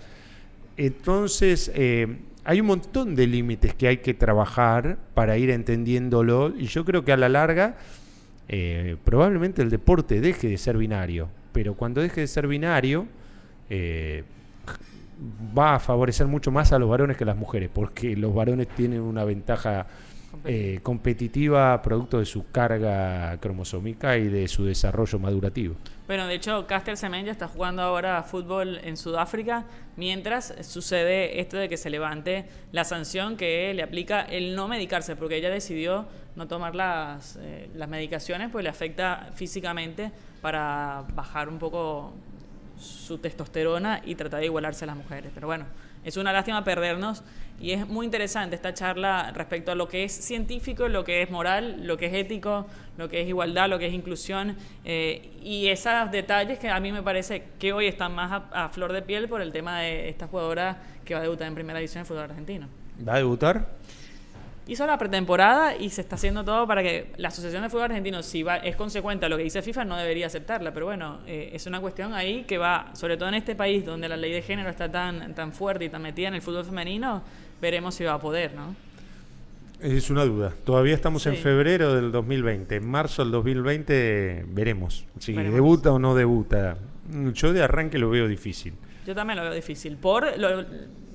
Entonces, 0.76 1.70
eh, 1.74 2.16
hay 2.44 2.60
un 2.60 2.66
montón 2.66 3.14
de 3.14 3.26
límites 3.26 3.74
que 3.74 3.88
hay 3.88 3.98
que 3.98 4.14
trabajar 4.14 4.98
para 5.14 5.38
ir 5.38 5.50
entendiéndolo 5.50 6.52
y 6.56 6.66
yo 6.66 6.84
creo 6.84 7.04
que 7.04 7.12
a 7.12 7.16
la 7.16 7.28
larga 7.28 7.76
eh, 8.48 8.96
probablemente 9.04 9.62
el 9.62 9.70
deporte 9.70 10.20
deje 10.20 10.48
de 10.48 10.58
ser 10.58 10.76
binario, 10.76 11.28
pero 11.52 11.74
cuando 11.74 12.02
deje 12.02 12.22
de 12.22 12.26
ser 12.26 12.46
binario 12.46 13.06
eh, 13.70 14.24
va 15.56 15.76
a 15.76 15.80
favorecer 15.80 16.26
mucho 16.26 16.50
más 16.50 16.72
a 16.72 16.78
los 16.78 16.88
varones 16.88 17.16
que 17.16 17.24
a 17.24 17.28
las 17.28 17.36
mujeres, 17.36 17.70
porque 17.72 18.16
los 18.16 18.34
varones 18.34 18.68
tienen 18.68 19.00
una 19.00 19.24
ventaja 19.24 19.86
eh, 20.44 20.80
competitiva 20.82 21.80
producto 21.82 22.18
de 22.18 22.24
su 22.24 22.50
carga 22.50 23.38
cromosómica 23.40 24.16
y 24.16 24.28
de 24.28 24.48
su 24.48 24.64
desarrollo 24.64 25.18
madurativo. 25.18 25.76
Bueno, 26.06 26.26
de 26.26 26.34
hecho, 26.34 26.66
Caster 26.66 26.96
Semenya 26.96 27.32
está 27.32 27.48
jugando 27.48 27.82
ahora 27.82 28.22
fútbol 28.22 28.78
en 28.84 28.96
Sudáfrica, 28.96 29.64
mientras 29.96 30.54
sucede 30.60 31.40
esto 31.40 31.56
de 31.56 31.68
que 31.68 31.76
se 31.76 31.88
levante 31.88 32.44
la 32.72 32.84
sanción 32.84 33.36
que 33.36 33.72
le 33.74 33.82
aplica 33.82 34.22
el 34.22 34.54
no 34.54 34.68
medicarse, 34.68 35.16
porque 35.16 35.36
ella 35.36 35.50
decidió 35.50 36.06
no 36.36 36.46
tomar 36.46 36.74
las, 36.74 37.38
eh, 37.40 37.70
las 37.74 37.88
medicaciones, 37.88 38.50
pues 38.50 38.64
le 38.64 38.70
afecta 38.70 39.30
físicamente 39.34 40.10
para 40.42 41.04
bajar 41.14 41.48
un 41.48 41.58
poco 41.58 42.12
su 42.78 43.18
testosterona 43.18 44.02
y 44.04 44.14
tratar 44.14 44.40
de 44.40 44.46
igualarse 44.46 44.84
a 44.84 44.88
las 44.88 44.96
mujeres. 44.96 45.30
Pero 45.34 45.46
bueno, 45.46 45.64
es 46.04 46.16
una 46.16 46.32
lástima 46.32 46.64
perdernos 46.64 47.22
y 47.60 47.70
es 47.70 47.86
muy 47.86 48.04
interesante 48.04 48.56
esta 48.56 48.74
charla 48.74 49.30
respecto 49.32 49.72
a 49.72 49.74
lo 49.74 49.88
que 49.88 50.04
es 50.04 50.12
científico, 50.12 50.88
lo 50.88 51.04
que 51.04 51.22
es 51.22 51.30
moral, 51.30 51.86
lo 51.86 51.96
que 51.96 52.06
es 52.06 52.14
ético, 52.14 52.66
lo 52.98 53.08
que 53.08 53.22
es 53.22 53.28
igualdad, 53.28 53.68
lo 53.68 53.78
que 53.78 53.86
es 53.86 53.94
inclusión 53.94 54.56
eh, 54.84 55.30
y 55.42 55.68
esos 55.68 56.10
detalles 56.10 56.58
que 56.58 56.68
a 56.68 56.80
mí 56.80 56.92
me 56.92 57.02
parece 57.02 57.44
que 57.58 57.72
hoy 57.72 57.86
están 57.86 58.14
más 58.14 58.42
a, 58.52 58.68
flor 58.70 58.92
de 58.92 59.02
piel 59.02 59.28
por 59.28 59.40
el 59.40 59.52
tema 59.52 59.80
de 59.80 60.08
esta 60.08 60.26
jugadora 60.26 60.78
que 61.04 61.14
va 61.14 61.20
a 61.20 61.22
debutar 61.22 61.46
en 61.46 61.54
primera 61.54 61.78
división 61.78 62.02
de 62.02 62.08
fútbol 62.08 62.24
argentino. 62.24 62.68
¿Va 63.06 63.14
a 63.14 63.18
debutar? 63.18 63.68
Hizo 64.66 64.86
la 64.86 64.96
pretemporada 64.98 65.76
y 65.76 65.90
se 65.90 66.00
está 66.00 66.16
haciendo 66.16 66.44
todo 66.44 66.66
para 66.66 66.82
que 66.82 67.12
la 67.16 67.28
Asociación 67.28 67.62
de 67.62 67.68
Fútbol 67.68 67.84
Argentino, 67.84 68.22
si 68.22 68.42
va, 68.42 68.56
es 68.56 68.76
consecuente 68.76 69.26
a 69.26 69.28
lo 69.28 69.36
que 69.36 69.44
dice 69.44 69.62
FIFA, 69.62 69.84
no 69.84 69.96
debería 69.96 70.26
aceptarla. 70.26 70.72
Pero 70.72 70.86
bueno, 70.86 71.20
eh, 71.26 71.50
es 71.52 71.66
una 71.66 71.80
cuestión 71.80 72.14
ahí 72.14 72.44
que 72.44 72.58
va, 72.58 72.90
sobre 72.94 73.16
todo 73.16 73.28
en 73.28 73.34
este 73.34 73.54
país 73.54 73.84
donde 73.84 74.08
la 74.08 74.16
ley 74.16 74.32
de 74.32 74.42
género 74.42 74.70
está 74.70 74.90
tan, 74.90 75.34
tan 75.34 75.52
fuerte 75.52 75.84
y 75.84 75.88
tan 75.88 76.02
metida 76.02 76.28
en 76.28 76.34
el 76.34 76.42
fútbol 76.42 76.64
femenino, 76.64 77.22
veremos 77.60 77.94
si 77.94 78.04
va 78.04 78.14
a 78.14 78.20
poder, 78.20 78.54
¿no? 78.54 78.74
Es 79.80 80.08
una 80.08 80.24
duda. 80.24 80.54
Todavía 80.64 80.94
estamos 80.94 81.26
en 81.26 81.36
febrero 81.36 81.94
del 81.94 82.10
2020. 82.10 82.76
En 82.76 82.88
marzo 82.88 83.22
del 83.22 83.32
2020 83.32 84.46
veremos 84.48 85.04
si 85.18 85.34
debuta 85.34 85.92
o 85.92 85.98
no 85.98 86.14
debuta. 86.14 86.78
Yo 87.34 87.52
de 87.52 87.62
arranque 87.62 87.98
lo 87.98 88.08
veo 88.08 88.26
difícil. 88.26 88.72
Yo 89.06 89.14
también 89.14 89.38
lo 89.38 89.44
veo 89.44 89.52
difícil. 89.52 89.98
Por 89.98 90.38
lo, 90.38 90.64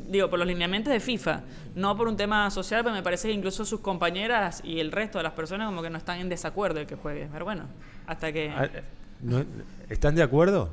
digo, 0.10 0.30
por 0.30 0.40
los 0.40 0.48
lineamientos 0.48 0.92
de 0.92 1.00
FIFA, 1.00 1.44
no 1.76 1.96
por 1.96 2.08
un 2.08 2.18
tema 2.18 2.50
social, 2.50 2.84
pero 2.84 2.96
me 2.96 3.04
parece 3.04 3.28
que 3.28 3.34
incluso 3.34 3.64
sus 3.64 3.80
compañeras 3.80 4.62
y 4.64 4.80
el 4.80 4.92
resto 4.92 5.20
de 5.20 5.24
las 5.24 5.34
personas 5.34 5.68
como 5.68 5.82
que 5.82 5.90
no 5.90 5.98
están 5.98 6.20
en 6.20 6.30
desacuerdo 6.30 6.80
de 6.80 6.88
que 6.88 6.96
juegue. 6.96 7.30
Pero 7.32 7.46
bueno, 7.46 7.64
hasta 8.08 8.32
que... 8.32 8.50
Ah, 8.50 8.68
¿Están 9.90 10.16
de 10.16 10.24
acuerdo? 10.24 10.70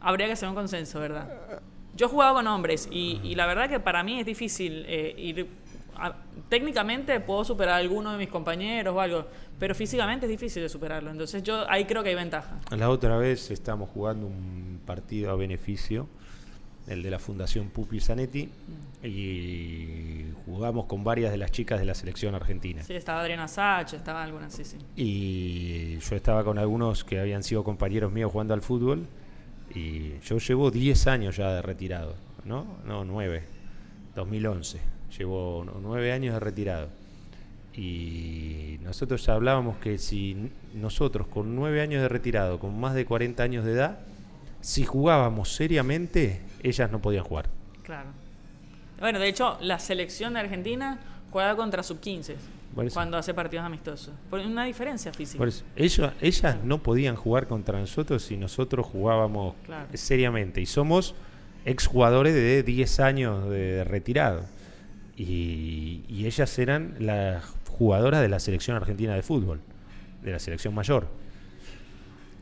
Habría 0.00 0.26
que 0.26 0.32
hacer 0.32 0.48
un 0.48 0.54
consenso, 0.54 0.98
¿verdad? 0.98 1.28
Yo 1.94 2.06
he 2.06 2.08
jugado 2.08 2.34
con 2.34 2.46
hombres 2.46 2.88
y, 2.90 3.34
la 3.34 3.46
verdad 3.46 3.68
que 3.68 3.80
para 3.80 4.02
mí 4.02 4.18
es 4.18 4.26
difícil 4.26 4.84
eh, 4.88 5.14
ir... 5.18 5.46
técnicamente 6.48 7.20
puedo 7.20 7.44
superar 7.44 7.74
a 7.74 7.76
alguno 7.78 8.12
de 8.12 8.18
mis 8.18 8.28
compañeros 8.28 8.94
o 8.94 9.00
algo, 9.00 9.26
pero 9.58 9.74
físicamente 9.74 10.24
es 10.26 10.30
difícil 10.30 10.62
de 10.62 10.68
superarlo. 10.70 11.10
Entonces 11.10 11.42
yo 11.42 11.70
ahí 11.70 11.84
creo 11.84 12.02
que 12.02 12.08
hay 12.08 12.14
ventaja. 12.14 12.58
La 12.70 12.88
otra 12.88 13.18
vez 13.18 13.50
estamos 13.50 13.90
jugando 13.90 14.26
un 14.26 14.80
partido 14.86 15.30
a 15.30 15.36
beneficio 15.36 16.08
el 16.88 17.02
de 17.02 17.10
la 17.10 17.18
Fundación 17.18 17.68
Pupi 17.68 18.00
Zanetti, 18.00 18.48
y 19.02 20.24
jugamos 20.46 20.86
con 20.86 21.04
varias 21.04 21.32
de 21.32 21.38
las 21.38 21.50
chicas 21.50 21.78
de 21.78 21.86
la 21.86 21.94
selección 21.94 22.34
argentina. 22.34 22.82
Sí, 22.82 22.94
estaba 22.94 23.20
Adriana 23.20 23.48
Sacha, 23.48 23.96
estaba 23.96 24.22
algunas, 24.22 24.52
sí, 24.52 24.64
sí. 24.64 24.76
Y 24.96 25.98
yo 25.98 26.16
estaba 26.16 26.44
con 26.44 26.58
algunos 26.58 27.04
que 27.04 27.20
habían 27.20 27.42
sido 27.42 27.64
compañeros 27.64 28.12
míos 28.12 28.30
jugando 28.32 28.54
al 28.54 28.62
fútbol, 28.62 29.06
y 29.74 30.18
yo 30.20 30.38
llevo 30.38 30.70
10 30.70 31.06
años 31.06 31.36
ya 31.36 31.52
de 31.54 31.62
retirado, 31.62 32.14
¿no? 32.44 32.66
No, 32.84 33.04
9, 33.04 33.42
2011, 34.14 34.78
llevo 35.18 35.64
9 35.80 36.12
años 36.12 36.34
de 36.34 36.40
retirado. 36.40 36.88
Y 37.74 38.76
nosotros 38.82 39.24
ya 39.24 39.32
hablábamos 39.32 39.78
que 39.78 39.96
si 39.96 40.50
nosotros 40.74 41.26
con 41.26 41.56
9 41.56 41.80
años 41.80 42.02
de 42.02 42.08
retirado, 42.08 42.58
con 42.58 42.78
más 42.78 42.94
de 42.94 43.06
40 43.06 43.42
años 43.42 43.64
de 43.64 43.72
edad, 43.72 44.00
si 44.60 44.84
jugábamos 44.84 45.54
seriamente, 45.54 46.40
ellas 46.62 46.90
no 46.90 47.00
podían 47.00 47.24
jugar. 47.24 47.48
Claro. 47.82 48.10
Bueno, 49.00 49.18
de 49.18 49.28
hecho, 49.28 49.58
la 49.60 49.78
selección 49.78 50.34
de 50.34 50.40
Argentina 50.40 50.98
juega 51.30 51.56
contra 51.56 51.82
sub-15 51.82 52.36
cuando 52.92 53.16
hace 53.16 53.34
partidos 53.34 53.64
amistosos. 53.64 54.14
Por 54.30 54.40
una 54.40 54.64
diferencia 54.64 55.12
física. 55.12 55.44
ellos, 55.76 56.12
ellas 56.20 56.56
no 56.64 56.82
podían 56.82 57.16
jugar 57.16 57.46
contra 57.46 57.78
nosotros 57.78 58.22
si 58.22 58.36
nosotros 58.36 58.86
jugábamos 58.86 59.54
seriamente. 59.94 60.60
Y 60.60 60.66
somos 60.66 61.14
exjugadores 61.64 62.34
de 62.34 62.62
10 62.62 63.00
años 63.00 63.50
de 63.50 63.84
retirado. 63.84 64.44
Y, 65.16 66.04
y 66.08 66.26
ellas 66.26 66.58
eran 66.58 66.96
las 66.98 67.44
jugadoras 67.68 68.22
de 68.22 68.28
la 68.28 68.40
selección 68.40 68.76
argentina 68.76 69.14
de 69.14 69.22
fútbol, 69.22 69.60
de 70.22 70.32
la 70.32 70.38
selección 70.38 70.74
mayor. 70.74 71.08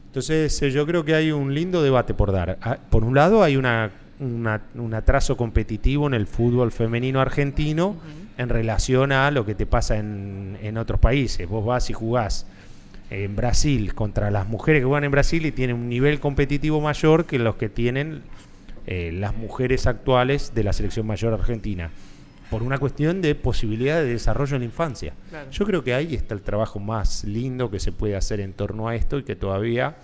Entonces 0.07 0.61
eh, 0.63 0.71
yo 0.71 0.87
creo 0.87 1.05
que 1.05 1.15
hay 1.15 1.31
un 1.31 1.55
lindo 1.55 1.83
debate 1.83 2.15
por 2.15 2.33
dar. 2.33 2.59
Ah, 2.63 2.79
por 2.91 3.05
un 3.05 3.15
lado 3.15 3.43
hay 3.43 3.57
una, 3.57 3.91
un 4.21 4.95
atraso 4.95 5.37
competitivo 5.37 6.07
en 6.07 6.15
el 6.15 6.27
fútbol 6.27 6.73
femenino 6.73 7.21
argentino 7.21 7.97
en 8.37 8.49
relación 8.49 9.13
a 9.13 9.31
lo 9.31 9.47
que 9.47 9.55
te 9.55 9.67
pasa 9.67 9.97
en, 9.97 10.59
en, 10.63 10.77
otros 10.77 11.01
países. 11.01 11.49
Vos 11.49 11.65
vas 11.65 11.91
y 11.91 11.95
jugás 11.95 12.47
en 13.11 13.35
Brasil 13.35 13.95
contra 13.95 14.31
las 14.31 14.47
mujeres 14.47 14.83
que 14.83 14.87
juegan 14.87 15.05
en 15.05 15.11
Brasil 15.11 15.45
y 15.47 15.53
tienen 15.53 15.77
un 15.77 15.89
nivel 15.89 16.21
competitivo 16.21 16.81
mayor 16.81 17.27
que 17.27 17.39
los 17.39 17.57
que 17.57 17.69
tienen 17.69 18.23
eh, 18.87 19.13
las 19.13 19.37
mujeres 19.37 19.87
actuales 19.87 20.55
de 20.55 20.65
la 20.65 20.73
selección 20.73 21.07
mayor 21.07 21.35
argentina 21.35 21.91
por 22.51 22.63
una 22.63 22.79
cuestión 22.79 23.23
de 23.23 23.35
posibilidad 23.35 24.01
de 24.01 24.07
desarrollo 24.07 24.57
en 24.57 24.63
la 24.63 24.67
infancia. 24.67 25.13
Yo 25.53 25.65
creo 25.65 25.85
que 25.85 25.95
ahí 25.95 26.15
está 26.15 26.35
el 26.35 26.43
trabajo 26.43 26.81
más 26.81 27.23
lindo 27.23 27.71
que 27.71 27.79
se 27.79 27.93
puede 27.93 28.17
hacer 28.17 28.41
en 28.41 28.53
torno 28.53 28.89
a 28.89 28.97
esto 28.97 29.19
y 29.19 29.23
que 29.23 29.37
todavía, 29.37 29.95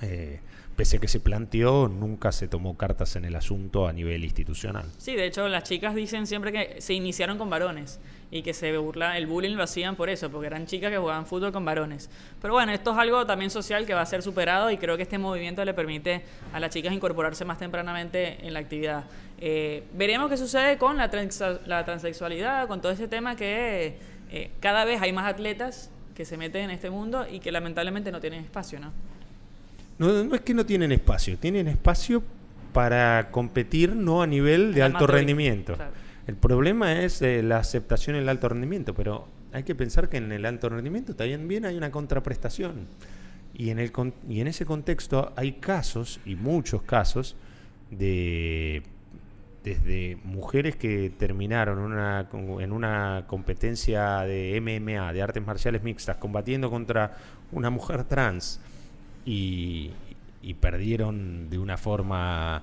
eh, 0.00 0.38
pese 0.80 0.96
a 0.96 1.00
que 1.00 1.08
se 1.08 1.20
planteó, 1.20 1.88
nunca 1.88 2.32
se 2.32 2.48
tomó 2.48 2.78
cartas 2.78 3.14
en 3.14 3.26
el 3.26 3.36
asunto 3.36 3.86
a 3.86 3.92
nivel 3.92 4.24
institucional. 4.24 4.86
Sí, 4.96 5.14
de 5.14 5.26
hecho 5.26 5.46
las 5.46 5.64
chicas 5.64 5.94
dicen 5.94 6.26
siempre 6.26 6.52
que 6.52 6.80
se 6.80 6.94
iniciaron 6.94 7.36
con 7.36 7.50
varones 7.50 8.00
y 8.30 8.40
que 8.40 8.54
se 8.54 8.74
burla, 8.78 9.18
el 9.18 9.26
bullying 9.26 9.56
lo 9.56 9.62
hacían 9.62 9.94
por 9.94 10.08
eso, 10.08 10.30
porque 10.30 10.46
eran 10.46 10.64
chicas 10.64 10.90
que 10.90 10.96
jugaban 10.96 11.26
fútbol 11.26 11.52
con 11.52 11.66
varones. 11.66 12.08
Pero 12.40 12.54
bueno, 12.54 12.72
esto 12.72 12.92
es 12.92 12.96
algo 12.96 13.26
también 13.26 13.50
social 13.50 13.84
que 13.84 13.92
va 13.92 14.00
a 14.00 14.06
ser 14.06 14.22
superado 14.22 14.70
y 14.70 14.78
creo 14.78 14.96
que 14.96 15.02
este 15.02 15.18
movimiento 15.18 15.62
le 15.66 15.74
permite 15.74 16.22
a 16.54 16.58
las 16.58 16.70
chicas 16.70 16.94
incorporarse 16.94 17.44
más 17.44 17.58
tempranamente 17.58 18.38
en 18.46 18.54
la 18.54 18.60
actividad. 18.60 19.04
Eh, 19.36 19.84
veremos 19.92 20.30
qué 20.30 20.38
sucede 20.38 20.78
con 20.78 20.96
la, 20.96 21.10
la 21.66 21.84
transexualidad, 21.84 22.68
con 22.68 22.80
todo 22.80 22.92
ese 22.92 23.06
tema 23.06 23.36
que 23.36 23.98
eh, 24.30 24.50
cada 24.60 24.86
vez 24.86 25.02
hay 25.02 25.12
más 25.12 25.30
atletas 25.30 25.90
que 26.14 26.24
se 26.24 26.38
meten 26.38 26.64
en 26.64 26.70
este 26.70 26.88
mundo 26.88 27.26
y 27.30 27.40
que 27.40 27.52
lamentablemente 27.52 28.10
no 28.10 28.20
tienen 28.20 28.42
espacio, 28.44 28.80
¿no? 28.80 28.92
No, 30.00 30.24
no 30.24 30.34
es 30.34 30.40
que 30.40 30.54
no 30.54 30.64
tienen 30.64 30.92
espacio, 30.92 31.36
tienen 31.36 31.68
espacio 31.68 32.22
para 32.72 33.30
competir 33.30 33.94
no 33.94 34.22
a 34.22 34.26
nivel 34.26 34.72
de 34.72 34.82
alto 34.82 35.06
rendimiento. 35.06 35.76
El 36.26 36.36
problema 36.36 37.02
es 37.02 37.20
eh, 37.20 37.42
la 37.42 37.58
aceptación 37.58 38.16
en 38.16 38.22
el 38.22 38.30
alto 38.30 38.48
rendimiento, 38.48 38.94
pero 38.94 39.28
hay 39.52 39.62
que 39.62 39.74
pensar 39.74 40.08
que 40.08 40.16
en 40.16 40.32
el 40.32 40.46
alto 40.46 40.70
rendimiento 40.70 41.14
también 41.14 41.66
hay 41.66 41.76
una 41.76 41.90
contraprestación. 41.90 42.86
Y 43.52 43.68
en, 43.68 43.78
el, 43.78 43.92
y 44.26 44.40
en 44.40 44.46
ese 44.46 44.64
contexto 44.64 45.34
hay 45.36 45.52
casos, 45.52 46.18
y 46.24 46.34
muchos 46.34 46.80
casos, 46.80 47.36
de 47.90 48.82
desde 49.62 50.16
mujeres 50.24 50.76
que 50.76 51.12
terminaron 51.18 51.78
una, 51.78 52.26
en 52.32 52.72
una 52.72 53.24
competencia 53.26 54.20
de 54.20 54.58
MMA, 54.62 55.12
de 55.12 55.20
artes 55.20 55.44
marciales 55.44 55.82
mixtas, 55.82 56.16
combatiendo 56.16 56.70
contra 56.70 57.18
una 57.52 57.68
mujer 57.68 58.04
trans 58.04 58.60
y, 59.24 59.90
perdieron 60.60 61.48
de 61.48 61.58
una 61.58 61.76
forma 61.76 62.62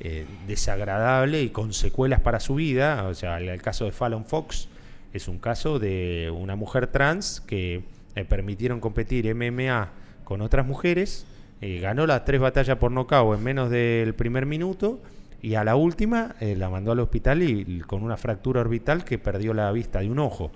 eh, 0.00 0.24
desagradable 0.46 1.42
y 1.42 1.50
con 1.50 1.72
secuelas 1.72 2.20
para 2.20 2.40
su 2.40 2.54
vida. 2.54 3.06
O 3.08 3.14
sea, 3.14 3.38
el, 3.38 3.60
caso 3.60 3.84
de 3.84 3.92
Fallon 3.92 4.24
Fox 4.24 4.68
es 5.12 5.28
un 5.28 5.38
caso 5.38 5.78
de 5.78 6.32
una 6.34 6.56
mujer 6.56 6.86
trans 6.86 7.40
que 7.40 7.82
le 8.14 8.24
permitieron 8.24 8.80
competir 8.80 9.32
MMA 9.34 9.90
con 10.24 10.40
otras 10.40 10.66
mujeres, 10.66 11.26
eh, 11.60 11.78
ganó 11.80 12.06
las 12.06 12.24
tres 12.24 12.40
batallas 12.40 12.78
por 12.78 12.90
nocaut 12.90 13.36
en 13.36 13.44
menos 13.44 13.70
del 13.70 14.14
primer 14.14 14.46
minuto 14.46 15.00
y 15.42 15.54
a 15.54 15.64
la 15.64 15.76
última 15.76 16.34
eh, 16.40 16.56
la 16.56 16.68
mandó 16.68 16.92
al 16.92 17.00
hospital 17.00 17.42
y, 17.42 17.80
con 17.80 18.02
una 18.02 18.16
fractura 18.16 18.60
orbital 18.62 19.04
que 19.04 19.18
perdió 19.18 19.54
la 19.54 19.70
vista 19.70 20.00
de 20.00 20.10
un 20.10 20.18
ojo. 20.18 20.50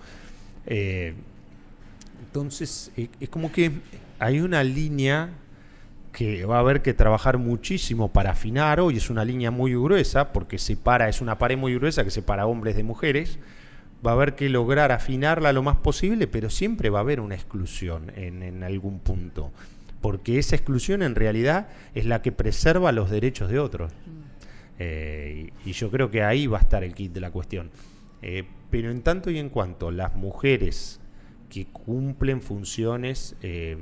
Eh, 0.66 1.14
entonces, 2.26 2.90
eh, 2.96 3.08
es 3.20 3.28
como 3.28 3.52
que 3.52 3.70
hay 4.20 4.40
una 4.40 4.62
línea 4.62 5.30
que 6.12 6.44
va 6.44 6.56
a 6.56 6.60
haber 6.60 6.82
que 6.82 6.92
trabajar 6.92 7.38
muchísimo 7.38 8.12
para 8.12 8.32
afinar 8.32 8.78
hoy. 8.78 8.96
Es 8.98 9.10
una 9.10 9.24
línea 9.24 9.50
muy 9.50 9.72
gruesa 9.72 10.32
porque 10.32 10.58
separa, 10.58 11.08
es 11.08 11.20
una 11.20 11.38
pared 11.38 11.56
muy 11.56 11.74
gruesa 11.74 12.04
que 12.04 12.10
separa 12.10 12.46
hombres 12.46 12.76
de 12.76 12.82
mujeres. 12.82 13.38
Va 14.04 14.12
a 14.12 14.14
haber 14.14 14.34
que 14.34 14.48
lograr 14.48 14.92
afinarla 14.92 15.52
lo 15.52 15.62
más 15.62 15.76
posible, 15.76 16.26
pero 16.26 16.50
siempre 16.50 16.90
va 16.90 16.98
a 16.98 17.02
haber 17.02 17.20
una 17.20 17.34
exclusión 17.34 18.12
en, 18.14 18.62
algún 18.62 18.98
punto. 18.98 19.52
Porque 20.00 20.38
esa 20.38 20.56
exclusión 20.56 21.02
en 21.02 21.14
realidad 21.14 21.68
es 21.94 22.06
la 22.06 22.22
que 22.22 22.32
preserva 22.32 22.92
los 22.92 23.10
derechos 23.10 23.50
de 23.50 23.58
otros. 23.58 23.92
Eh, 24.78 25.50
y, 25.64 25.72
yo 25.72 25.90
creo 25.90 26.10
que 26.10 26.22
ahí 26.22 26.46
va 26.46 26.58
a 26.58 26.62
estar 26.62 26.82
el 26.82 26.94
kit 26.94 27.12
de 27.12 27.20
la 27.20 27.30
cuestión. 27.30 27.70
Eh, 28.22 28.44
pero 28.70 28.90
en 28.90 29.02
tanto 29.02 29.30
y 29.30 29.38
en 29.38 29.50
cuanto 29.50 29.90
las 29.90 30.14
mujeres 30.14 31.00
que 31.50 31.66
cumplen 31.66 32.40
funciones 32.40 33.36
eh, 33.42 33.76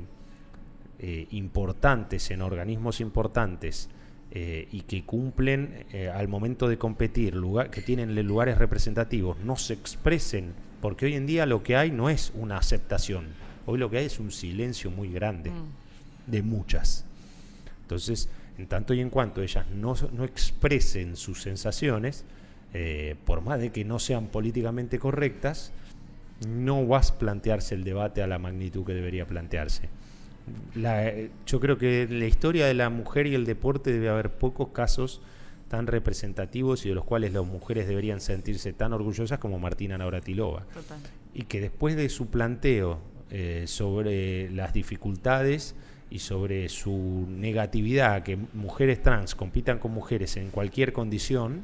importantes 1.01 2.29
en 2.31 2.41
organismos 2.41 2.99
importantes 2.99 3.89
y 4.31 4.81
que 4.81 5.05
cumplen 5.05 5.85
al 6.13 6.27
momento 6.27 6.67
de 6.67 6.77
competir, 6.77 7.35
lugar, 7.35 7.69
que 7.69 7.81
tienen 7.81 8.15
lugares 8.27 8.57
representativos, 8.57 9.37
no 9.39 9.55
se 9.55 9.73
expresen, 9.73 10.53
porque 10.81 11.05
hoy 11.05 11.15
en 11.15 11.25
día 11.25 11.45
lo 11.45 11.63
que 11.63 11.77
hay 11.77 11.91
no 11.91 12.09
es 12.09 12.33
una 12.35 12.57
aceptación, 12.57 13.27
hoy 13.65 13.79
lo 13.79 13.89
que 13.89 13.99
hay 13.99 14.05
es 14.05 14.19
un 14.19 14.31
silencio 14.31 14.91
muy 14.91 15.09
grande 15.09 15.51
mm. 15.51 16.31
de 16.31 16.41
muchas. 16.41 17.05
Entonces, 17.89 18.29
en 18.59 18.67
tanto 18.67 18.93
y 18.93 18.99
en 18.99 19.09
cuanto 19.09 19.41
ellas 19.41 19.65
no, 19.71 19.95
expresen 20.23 21.15
sus 21.15 21.41
sensaciones, 21.41 22.25
eh, 22.73 23.15
por 23.25 23.41
más 23.41 23.59
de 23.59 23.71
que 23.71 23.85
no 23.85 23.99
sean 23.99 24.27
políticamente 24.27 24.99
correctas, 24.99 25.71
no 26.47 26.85
vas 26.85 27.11
a 27.11 27.17
plantearse 27.17 27.73
el 27.73 27.83
debate 27.83 28.21
a 28.21 28.27
la 28.27 28.37
magnitud 28.37 28.85
que 28.85 28.93
debería 28.93 29.25
plantearse. 29.25 29.89
Yo 31.45 31.59
creo 31.59 31.77
que 31.77 32.03
en 32.03 32.19
la 32.19 32.25
historia 32.25 32.65
de 32.65 32.73
la 32.73 32.89
mujer 32.89 33.27
y 33.27 33.35
el 33.35 33.45
deporte 33.45 33.91
debe 33.91 34.09
haber 34.09 34.31
pocos 34.31 34.69
casos 34.69 35.21
tan 35.69 35.87
representativos 35.87 36.85
y 36.85 36.89
de 36.89 36.95
los 36.95 37.05
cuales 37.05 37.31
las 37.33 37.45
mujeres 37.45 37.87
deberían 37.87 38.19
sentirse 38.19 38.73
tan 38.73 38.91
orgullosas 38.91 39.39
como 39.39 39.59
Martina 39.59 39.97
Navratilova. 39.97 40.65
Y 41.33 41.43
que 41.43 41.61
después 41.61 41.95
de 41.95 42.09
su 42.09 42.27
planteo 42.27 42.99
eh, 43.29 43.65
sobre 43.67 44.49
las 44.49 44.73
dificultades 44.73 45.75
y 46.09 46.19
sobre 46.19 46.67
su 46.69 47.27
negatividad 47.29 48.15
a 48.15 48.23
que 48.23 48.37
mujeres 48.53 49.01
trans 49.03 49.35
compitan 49.35 49.77
con 49.77 49.91
mujeres 49.91 50.37
en 50.37 50.49
cualquier 50.49 50.91
condición, 50.91 51.63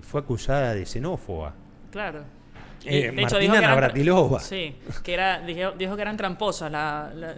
fue 0.00 0.22
acusada 0.22 0.74
de 0.74 0.86
xenófoba. 0.86 1.54
Claro. 1.90 2.37
Eh, 2.84 3.12
Martina 3.12 3.60
Navratilova. 3.60 4.40
Sí, 4.40 4.76
que 5.02 5.14
era, 5.14 5.40
dijo, 5.40 5.96
que 5.96 6.02
eran 6.02 6.16
tramposas 6.16 6.72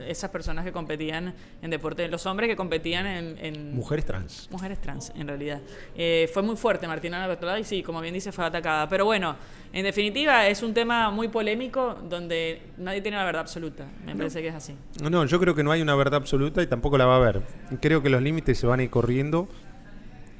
esas 0.06 0.30
personas 0.30 0.64
que 0.64 0.72
competían 0.72 1.34
en 1.62 1.70
deporte, 1.70 2.06
los 2.08 2.24
hombres 2.26 2.48
que 2.48 2.56
competían 2.56 3.06
en... 3.06 3.74
mujeres 3.74 4.04
trans. 4.04 4.48
Mujeres 4.50 4.80
trans, 4.80 5.12
en 5.16 5.26
realidad. 5.26 5.60
Eh, 5.96 6.30
fue 6.32 6.42
muy 6.42 6.56
fuerte 6.56 6.86
Martina 6.86 7.18
Navratilova 7.18 7.58
y 7.58 7.64
sí, 7.64 7.82
como 7.82 8.00
bien 8.00 8.14
dice, 8.14 8.32
fue 8.32 8.44
atacada. 8.44 8.88
Pero 8.88 9.04
bueno, 9.04 9.36
en 9.72 9.84
definitiva 9.84 10.46
es 10.46 10.62
un 10.62 10.74
tema 10.74 11.10
muy 11.10 11.28
polémico 11.28 11.96
donde 12.08 12.62
nadie 12.78 13.00
tiene 13.00 13.16
la 13.16 13.24
verdad 13.24 13.42
absoluta. 13.42 13.86
Me 14.04 14.14
parece 14.16 14.42
que 14.42 14.48
es 14.48 14.54
así. 14.54 14.74
No, 15.02 15.24
yo 15.24 15.40
creo 15.40 15.54
que 15.54 15.62
no 15.62 15.72
hay 15.72 15.82
una 15.82 15.94
verdad 15.94 16.16
absoluta 16.16 16.62
y 16.62 16.66
tampoco 16.66 16.98
la 16.98 17.06
va 17.06 17.14
a 17.14 17.16
haber. 17.16 17.42
Creo 17.80 18.02
que 18.02 18.10
los 18.10 18.22
límites 18.22 18.58
se 18.58 18.66
van 18.66 18.80
a 18.80 18.82
ir 18.82 18.90
corriendo 18.90 19.48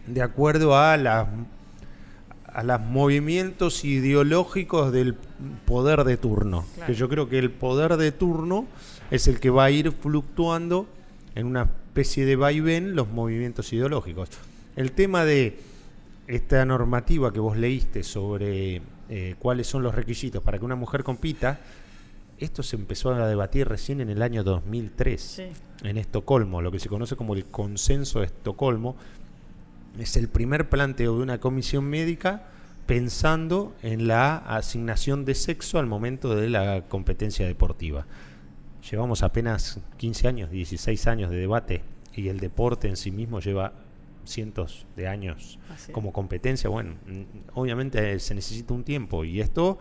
de 0.07 0.23
acuerdo 0.23 0.77
a 0.77 0.97
las 0.97 1.29
a 2.53 2.63
los 2.63 2.81
movimientos 2.81 3.85
ideológicos 3.85 4.93
del 4.93 5.15
poder 5.65 6.05
de 6.05 6.17
turno. 6.17 6.65
Que 6.87 6.95
yo 6.95 7.09
creo 7.09 7.29
que 7.29 7.39
el 7.39 7.51
poder 7.51 7.97
de 7.97 8.13
turno 8.13 8.67
es 9.11 9.29
el 9.29 9.41
que 9.41 9.51
va 9.51 9.65
a 9.65 9.71
ir 9.71 9.93
fluctuando 9.93 10.87
en 11.35 11.47
una 11.47 11.63
especie 11.63 12.25
de 12.25 12.37
vaivén 12.37 12.95
los 12.95 13.09
movimientos 13.09 13.73
ideológicos. 13.73 14.31
El 14.77 14.93
tema 14.93 15.25
de 15.25 15.59
esta 16.27 16.65
normativa 16.65 17.33
que 17.33 17.41
vos 17.41 17.57
leíste 17.57 18.03
sobre 18.03 18.83
eh, 19.09 19.35
cuáles 19.39 19.67
son 19.67 19.83
los 19.83 19.95
requisitos 19.95 20.43
para 20.43 20.59
que 20.59 20.65
una 20.65 20.77
mujer 20.77 21.03
compita, 21.03 21.61
esto 22.39 22.63
se 22.63 22.77
empezó 22.77 23.13
a 23.13 23.27
debatir 23.27 23.69
recién 23.69 24.01
en 24.01 24.09
el 24.09 24.23
año 24.23 24.45
2003, 24.45 25.43
en 25.83 25.99
Estocolmo, 25.99 26.63
lo 26.63 26.71
que 26.71 26.79
se 26.79 26.89
conoce 26.89 27.17
como 27.17 27.35
el 27.35 27.45
consenso 27.45 28.21
de 28.21 28.27
Estocolmo, 28.27 28.97
es 29.99 30.17
el 30.17 30.29
primer 30.29 30.69
planteo 30.69 31.17
de 31.17 31.23
una 31.23 31.41
comisión 31.41 31.85
médica 31.85 32.47
pensando 32.87 33.75
en 33.83 34.09
la 34.09 34.37
asignación 34.37 35.25
de 35.25 35.35
sexo 35.35 35.79
al 35.79 35.87
momento 35.87 36.35
de 36.35 36.49
la 36.49 36.83
competencia 36.89 37.47
deportiva. 37.47 38.07
Llevamos 38.91 39.23
apenas 39.23 39.79
15 39.99 40.29
años, 40.29 40.51
16 40.51 41.07
años 41.07 41.31
de 41.31 41.37
debate 41.37 41.83
y 42.15 42.29
el 42.29 42.41
deporte 42.41 42.89
en 42.89 42.97
sí 42.97 43.11
mismo 43.11 43.41
lleva 43.41 43.73
cientos 44.25 44.87
de 44.97 45.07
años 45.07 45.59
como 45.93 46.13
competencia. 46.13 46.69
Bueno, 46.71 46.95
obviamente 47.55 48.19
se 48.19 48.35
necesita 48.35 48.75
un 48.75 48.85
tiempo 48.85 49.25
y 49.25 49.41
esto 49.41 49.79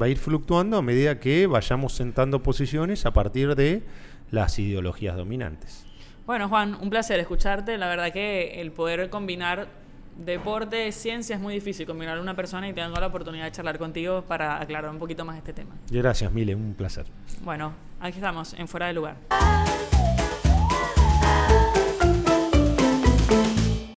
va 0.00 0.06
a 0.06 0.08
ir 0.08 0.18
fluctuando 0.18 0.76
a 0.76 0.82
medida 0.82 1.20
que 1.20 1.46
vayamos 1.46 1.94
sentando 1.94 2.42
posiciones 2.42 3.06
a 3.06 3.12
partir 3.12 3.54
de 3.54 3.82
las 4.30 4.58
ideologías 4.58 5.16
dominantes. 5.16 5.86
Bueno, 6.26 6.48
Juan, 6.48 6.76
un 6.80 6.90
placer 6.90 7.20
escucharte. 7.20 7.78
La 7.78 7.88
verdad 7.88 8.12
que 8.12 8.60
el 8.60 8.72
poder 8.72 9.08
combinar 9.10 9.68
deporte, 10.16 10.90
ciencia 10.90 11.36
es 11.36 11.40
muy 11.40 11.54
difícil. 11.54 11.86
Combinar 11.86 12.18
a 12.18 12.20
una 12.20 12.34
persona 12.34 12.68
y 12.68 12.72
tengo 12.72 12.96
la 12.98 13.06
oportunidad 13.06 13.44
de 13.44 13.52
charlar 13.52 13.78
contigo 13.78 14.22
para 14.22 14.60
aclarar 14.60 14.90
un 14.90 14.98
poquito 14.98 15.24
más 15.24 15.36
este 15.36 15.52
tema. 15.52 15.76
Gracias, 15.88 16.32
Mile, 16.32 16.56
un 16.56 16.74
placer. 16.74 17.06
Bueno, 17.42 17.74
aquí 18.00 18.18
estamos, 18.18 18.54
en 18.54 18.66
Fuera 18.66 18.88
de 18.88 18.94
Lugar. 18.94 19.16